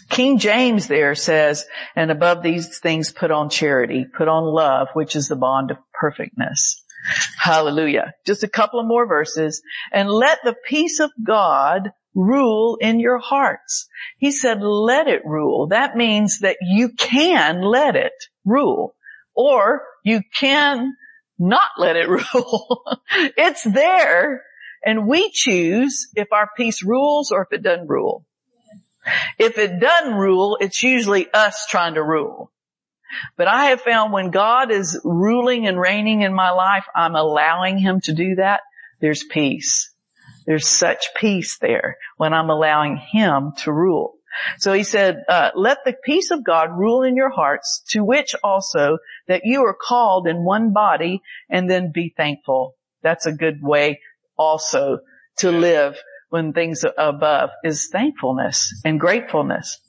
King 0.09 0.39
James 0.39 0.87
there 0.87 1.15
says, 1.15 1.65
and 1.95 2.11
above 2.11 2.41
these 2.41 2.79
things 2.79 3.11
put 3.11 3.31
on 3.31 3.49
charity, 3.49 4.05
put 4.05 4.27
on 4.27 4.43
love, 4.43 4.87
which 4.93 5.15
is 5.15 5.27
the 5.27 5.35
bond 5.35 5.71
of 5.71 5.77
perfectness. 5.93 6.83
Hallelujah. 7.37 8.13
Just 8.25 8.43
a 8.43 8.49
couple 8.49 8.79
of 8.79 8.87
more 8.87 9.07
verses. 9.07 9.61
And 9.91 10.09
let 10.09 10.39
the 10.43 10.55
peace 10.67 10.99
of 10.99 11.11
God 11.23 11.91
rule 12.13 12.77
in 12.81 12.99
your 12.99 13.19
hearts. 13.19 13.87
He 14.17 14.31
said, 14.31 14.61
let 14.61 15.07
it 15.07 15.21
rule. 15.25 15.67
That 15.67 15.95
means 15.95 16.39
that 16.39 16.57
you 16.61 16.89
can 16.97 17.61
let 17.61 17.95
it 17.95 18.13
rule. 18.43 18.95
Or 19.35 19.83
you 20.03 20.21
can 20.37 20.93
not 21.37 21.69
let 21.77 21.95
it 21.95 22.09
rule. 22.33 22.83
it's 23.11 23.63
there 23.63 24.41
and 24.83 25.07
we 25.07 25.31
choose 25.31 26.07
if 26.15 26.27
our 26.31 26.49
peace 26.55 26.83
rules 26.83 27.31
or 27.31 27.43
if 27.43 27.57
it 27.57 27.63
doesn't 27.63 27.87
rule. 27.87 28.25
If 29.37 29.57
it 29.57 29.79
doesn't 29.79 30.13
rule, 30.13 30.57
it's 30.59 30.81
usually 30.83 31.27
us 31.31 31.65
trying 31.67 31.95
to 31.95 32.03
rule. 32.03 32.51
But 33.37 33.47
I 33.47 33.67
have 33.67 33.81
found 33.81 34.11
when 34.11 34.31
God 34.31 34.71
is 34.71 34.99
ruling 35.03 35.67
and 35.67 35.79
reigning 35.79 36.21
in 36.21 36.33
my 36.33 36.51
life, 36.51 36.85
I'm 36.95 37.15
allowing 37.15 37.77
Him 37.77 38.01
to 38.01 38.13
do 38.13 38.35
that. 38.35 38.61
There's 38.99 39.23
peace. 39.23 39.91
There's 40.45 40.67
such 40.67 41.07
peace 41.15 41.57
there 41.57 41.97
when 42.17 42.33
I'm 42.33 42.49
allowing 42.49 42.97
Him 42.97 43.53
to 43.59 43.71
rule. 43.71 44.15
So 44.59 44.73
he 44.73 44.83
said, 44.83 45.23
uh, 45.27 45.51
let 45.55 45.79
the 45.83 45.95
peace 46.03 46.31
of 46.31 46.43
God 46.43 46.77
rule 46.77 47.03
in 47.03 47.15
your 47.15 47.29
hearts, 47.29 47.81
to 47.89 48.03
which 48.03 48.35
also 48.43 48.99
that 49.27 49.41
you 49.45 49.65
are 49.65 49.73
called 49.73 50.27
in 50.27 50.43
one 50.43 50.73
body, 50.73 51.21
and 51.49 51.69
then 51.69 51.91
be 51.91 52.13
thankful. 52.15 52.75
That's 53.01 53.25
a 53.25 53.31
good 53.31 53.61
way 53.61 54.01
also 54.37 54.99
to 55.37 55.51
live 55.51 55.97
when 56.29 56.53
things 56.53 56.83
above 56.97 57.49
is 57.63 57.87
thankfulness 57.87 58.73
and 58.83 58.99
gratefulness. 58.99 59.79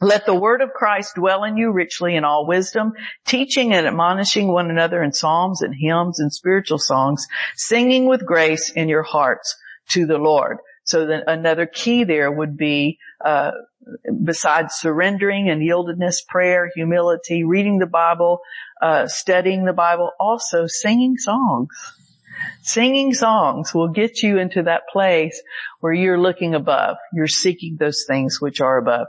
Let 0.00 0.26
the 0.26 0.34
word 0.34 0.60
of 0.60 0.74
Christ 0.74 1.14
dwell 1.14 1.44
in 1.44 1.56
you 1.56 1.70
richly 1.70 2.16
in 2.16 2.24
all 2.24 2.46
wisdom, 2.46 2.92
teaching 3.24 3.72
and 3.72 3.86
admonishing 3.86 4.48
one 4.48 4.70
another 4.70 5.02
in 5.02 5.12
psalms 5.12 5.62
and 5.62 5.74
hymns 5.74 6.20
and 6.20 6.32
spiritual 6.32 6.78
songs, 6.78 7.26
singing 7.54 8.06
with 8.06 8.26
grace 8.26 8.70
in 8.70 8.90
your 8.90 9.02
hearts 9.02 9.56
to 9.88 10.04
the 10.04 10.18
Lord. 10.18 10.58
So 10.84 11.06
then 11.06 11.22
another 11.26 11.66
key 11.66 12.04
there 12.04 12.30
would 12.30 12.58
be, 12.58 12.98
uh, 13.24 13.52
besides 14.22 14.74
surrendering 14.74 15.48
and 15.48 15.62
yieldedness, 15.62 16.26
prayer, 16.28 16.70
humility, 16.74 17.44
reading 17.44 17.78
the 17.78 17.86
Bible, 17.86 18.40
uh, 18.82 19.06
studying 19.06 19.64
the 19.64 19.72
Bible, 19.72 20.10
also 20.20 20.66
singing 20.66 21.16
songs. 21.16 21.68
Singing 22.62 23.14
songs 23.14 23.74
will 23.74 23.88
get 23.88 24.22
you 24.22 24.38
into 24.38 24.62
that 24.64 24.88
place 24.92 25.40
where 25.80 25.92
you're 25.92 26.20
looking 26.20 26.54
above. 26.54 26.96
You're 27.12 27.26
seeking 27.26 27.76
those 27.78 28.04
things 28.06 28.40
which 28.40 28.60
are 28.60 28.78
above. 28.78 29.06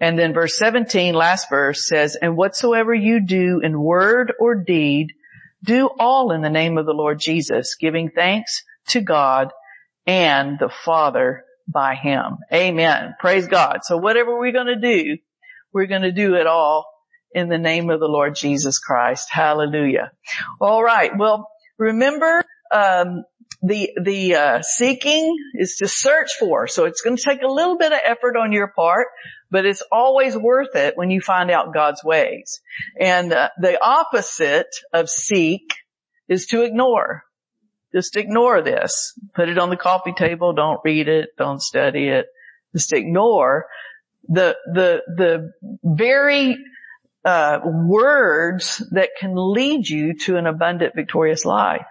And 0.00 0.18
then 0.18 0.34
verse 0.34 0.58
17, 0.58 1.14
last 1.14 1.48
verse 1.48 1.86
says, 1.86 2.16
and 2.20 2.36
whatsoever 2.36 2.94
you 2.94 3.24
do 3.24 3.60
in 3.62 3.80
word 3.80 4.32
or 4.38 4.54
deed, 4.54 5.12
do 5.64 5.88
all 5.98 6.32
in 6.32 6.42
the 6.42 6.50
name 6.50 6.78
of 6.78 6.86
the 6.86 6.92
Lord 6.92 7.18
Jesus, 7.18 7.76
giving 7.76 8.10
thanks 8.10 8.62
to 8.88 9.00
God 9.00 9.50
and 10.06 10.58
the 10.58 10.70
Father 10.84 11.44
by 11.68 11.94
Him. 11.94 12.38
Amen. 12.52 13.14
Praise 13.18 13.46
God. 13.46 13.80
So 13.82 13.96
whatever 13.96 14.38
we're 14.38 14.52
going 14.52 14.66
to 14.66 14.80
do, 14.80 15.18
we're 15.72 15.86
going 15.86 16.02
to 16.02 16.12
do 16.12 16.34
it 16.34 16.46
all 16.46 16.86
in 17.32 17.48
the 17.48 17.58
name 17.58 17.90
of 17.90 18.00
the 18.00 18.08
Lord 18.08 18.34
Jesus 18.34 18.78
Christ. 18.78 19.28
Hallelujah. 19.30 20.12
All 20.60 20.82
right. 20.82 21.16
Well, 21.16 21.48
remember, 21.78 22.42
um, 22.70 23.24
the 23.62 23.90
the 24.02 24.34
uh, 24.34 24.62
seeking 24.62 25.36
is 25.54 25.76
to 25.76 25.88
search 25.88 26.30
for. 26.38 26.66
So 26.66 26.86
it's 26.86 27.02
going 27.02 27.16
to 27.16 27.22
take 27.22 27.42
a 27.42 27.48
little 27.48 27.76
bit 27.76 27.92
of 27.92 27.98
effort 28.04 28.36
on 28.36 28.52
your 28.52 28.68
part, 28.68 29.08
but 29.50 29.66
it's 29.66 29.82
always 29.92 30.36
worth 30.36 30.74
it 30.74 30.96
when 30.96 31.10
you 31.10 31.20
find 31.20 31.50
out 31.50 31.74
God's 31.74 32.02
ways. 32.02 32.60
And 32.98 33.32
uh, 33.32 33.50
the 33.60 33.82
opposite 33.82 34.74
of 34.92 35.10
seek 35.10 35.62
is 36.28 36.46
to 36.46 36.62
ignore. 36.62 37.24
Just 37.94 38.16
ignore 38.16 38.62
this. 38.62 39.12
Put 39.34 39.48
it 39.48 39.58
on 39.58 39.68
the 39.68 39.76
coffee 39.76 40.14
table. 40.16 40.52
Don't 40.52 40.80
read 40.84 41.08
it. 41.08 41.30
Don't 41.36 41.60
study 41.60 42.08
it. 42.08 42.26
Just 42.74 42.92
ignore 42.92 43.66
the 44.28 44.56
the 44.72 45.02
the 45.16 45.52
very 45.82 46.56
uh, 47.24 47.58
words 47.64 48.82
that 48.92 49.10
can 49.18 49.32
lead 49.34 49.88
you 49.88 50.14
to 50.14 50.36
an 50.36 50.46
abundant, 50.46 50.94
victorious 50.94 51.44
life. 51.44 51.86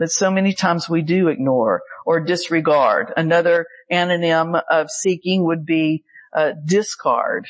But 0.00 0.10
so 0.10 0.30
many 0.30 0.54
times 0.54 0.88
we 0.88 1.02
do 1.02 1.28
ignore 1.28 1.82
or 2.06 2.20
disregard. 2.20 3.12
Another 3.18 3.66
anonym 3.92 4.58
of 4.70 4.90
seeking 4.90 5.44
would 5.44 5.66
be 5.66 6.04
uh, 6.34 6.52
discard, 6.64 7.46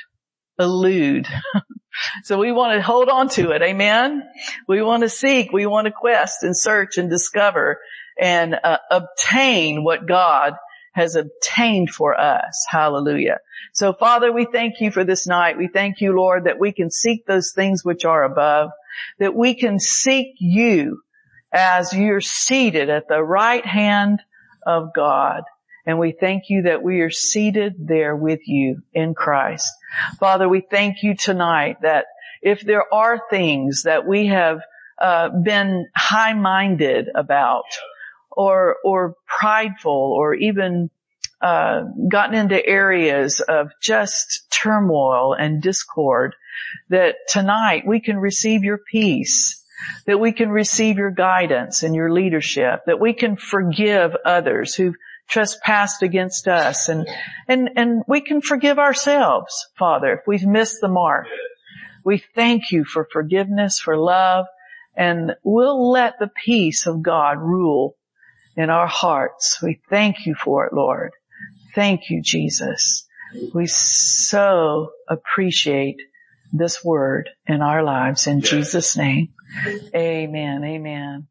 elude. 0.58 1.28
so 2.24 2.38
we 2.38 2.50
want 2.50 2.74
to 2.74 2.82
hold 2.82 3.08
on 3.08 3.28
to 3.28 3.52
it. 3.52 3.62
Amen. 3.62 4.24
We 4.66 4.82
want 4.82 5.04
to 5.04 5.08
seek, 5.08 5.52
we 5.52 5.66
want 5.66 5.86
to 5.86 5.92
quest 5.92 6.42
and 6.42 6.58
search 6.58 6.98
and 6.98 7.08
discover 7.08 7.78
and 8.20 8.56
uh, 8.56 8.78
obtain 8.90 9.84
what 9.84 10.08
God 10.08 10.54
has 10.92 11.14
obtained 11.14 11.90
for 11.90 12.20
us. 12.20 12.66
Hallelujah. 12.68 13.38
So 13.74 13.92
Father, 13.92 14.32
we 14.32 14.44
thank 14.44 14.80
you 14.80 14.90
for 14.90 15.04
this 15.04 15.24
night. 15.24 15.56
We 15.56 15.68
thank 15.68 16.00
you, 16.00 16.16
Lord, 16.16 16.46
that 16.46 16.58
we 16.58 16.72
can 16.72 16.90
seek 16.90 17.26
those 17.26 17.52
things 17.54 17.84
which 17.84 18.04
are 18.04 18.24
above, 18.24 18.70
that 19.20 19.36
we 19.36 19.54
can 19.54 19.78
seek 19.78 20.34
you 20.40 21.00
as 21.52 21.92
you're 21.92 22.20
seated 22.20 22.90
at 22.90 23.08
the 23.08 23.22
right 23.22 23.64
hand 23.64 24.20
of 24.66 24.92
God. 24.94 25.42
And 25.86 25.98
we 25.98 26.12
thank 26.12 26.44
you 26.48 26.62
that 26.62 26.82
we 26.82 27.00
are 27.00 27.10
seated 27.10 27.74
there 27.78 28.14
with 28.14 28.40
you 28.46 28.82
in 28.92 29.14
Christ. 29.14 29.68
Father, 30.18 30.48
we 30.48 30.60
thank 30.60 31.02
you 31.02 31.16
tonight 31.16 31.78
that 31.82 32.06
if 32.42 32.60
there 32.60 32.92
are 32.92 33.20
things 33.30 33.82
that 33.84 34.06
we 34.06 34.26
have 34.26 34.60
uh, 35.00 35.30
been 35.30 35.86
high-minded 35.96 37.08
about 37.14 37.64
or 38.30 38.76
or 38.84 39.14
prideful 39.26 40.14
or 40.16 40.34
even 40.34 40.90
uh, 41.40 41.82
gotten 42.08 42.34
into 42.34 42.64
areas 42.64 43.40
of 43.40 43.70
just 43.82 44.46
turmoil 44.50 45.32
and 45.32 45.62
discord 45.62 46.34
that 46.90 47.16
tonight 47.28 47.82
we 47.86 47.98
can 47.98 48.18
receive 48.18 48.62
your 48.62 48.78
peace 48.90 49.59
that 50.06 50.18
we 50.18 50.32
can 50.32 50.50
receive 50.50 50.96
your 50.96 51.10
guidance 51.10 51.82
and 51.82 51.94
your 51.94 52.12
leadership 52.12 52.80
that 52.86 53.00
we 53.00 53.12
can 53.12 53.36
forgive 53.36 54.16
others 54.24 54.74
who've 54.74 54.94
trespassed 55.28 56.02
against 56.02 56.48
us 56.48 56.88
and, 56.88 57.06
and, 57.48 57.70
and 57.76 58.02
we 58.08 58.20
can 58.20 58.40
forgive 58.40 58.78
ourselves, 58.78 59.68
Father, 59.78 60.14
if 60.14 60.20
we've 60.26 60.46
missed 60.46 60.80
the 60.80 60.88
mark. 60.88 61.26
We 62.04 62.22
thank 62.34 62.72
you 62.72 62.84
for 62.84 63.06
forgiveness, 63.12 63.78
for 63.78 63.96
love, 63.96 64.46
and 64.96 65.36
we'll 65.44 65.90
let 65.90 66.18
the 66.18 66.30
peace 66.44 66.86
of 66.86 67.02
God 67.02 67.38
rule 67.38 67.96
in 68.56 68.70
our 68.70 68.86
hearts. 68.86 69.62
We 69.62 69.80
thank 69.88 70.26
you 70.26 70.34
for 70.34 70.66
it, 70.66 70.72
Lord. 70.72 71.12
Thank 71.74 72.10
you, 72.10 72.20
Jesus. 72.22 73.06
We 73.54 73.66
so 73.66 74.90
appreciate 75.08 76.00
this 76.52 76.84
word 76.84 77.30
in 77.46 77.62
our 77.62 77.82
lives 77.84 78.26
in 78.26 78.40
Jesus 78.40 78.96
name. 78.96 79.28
Amen. 79.96 80.64
Amen. 80.64 81.29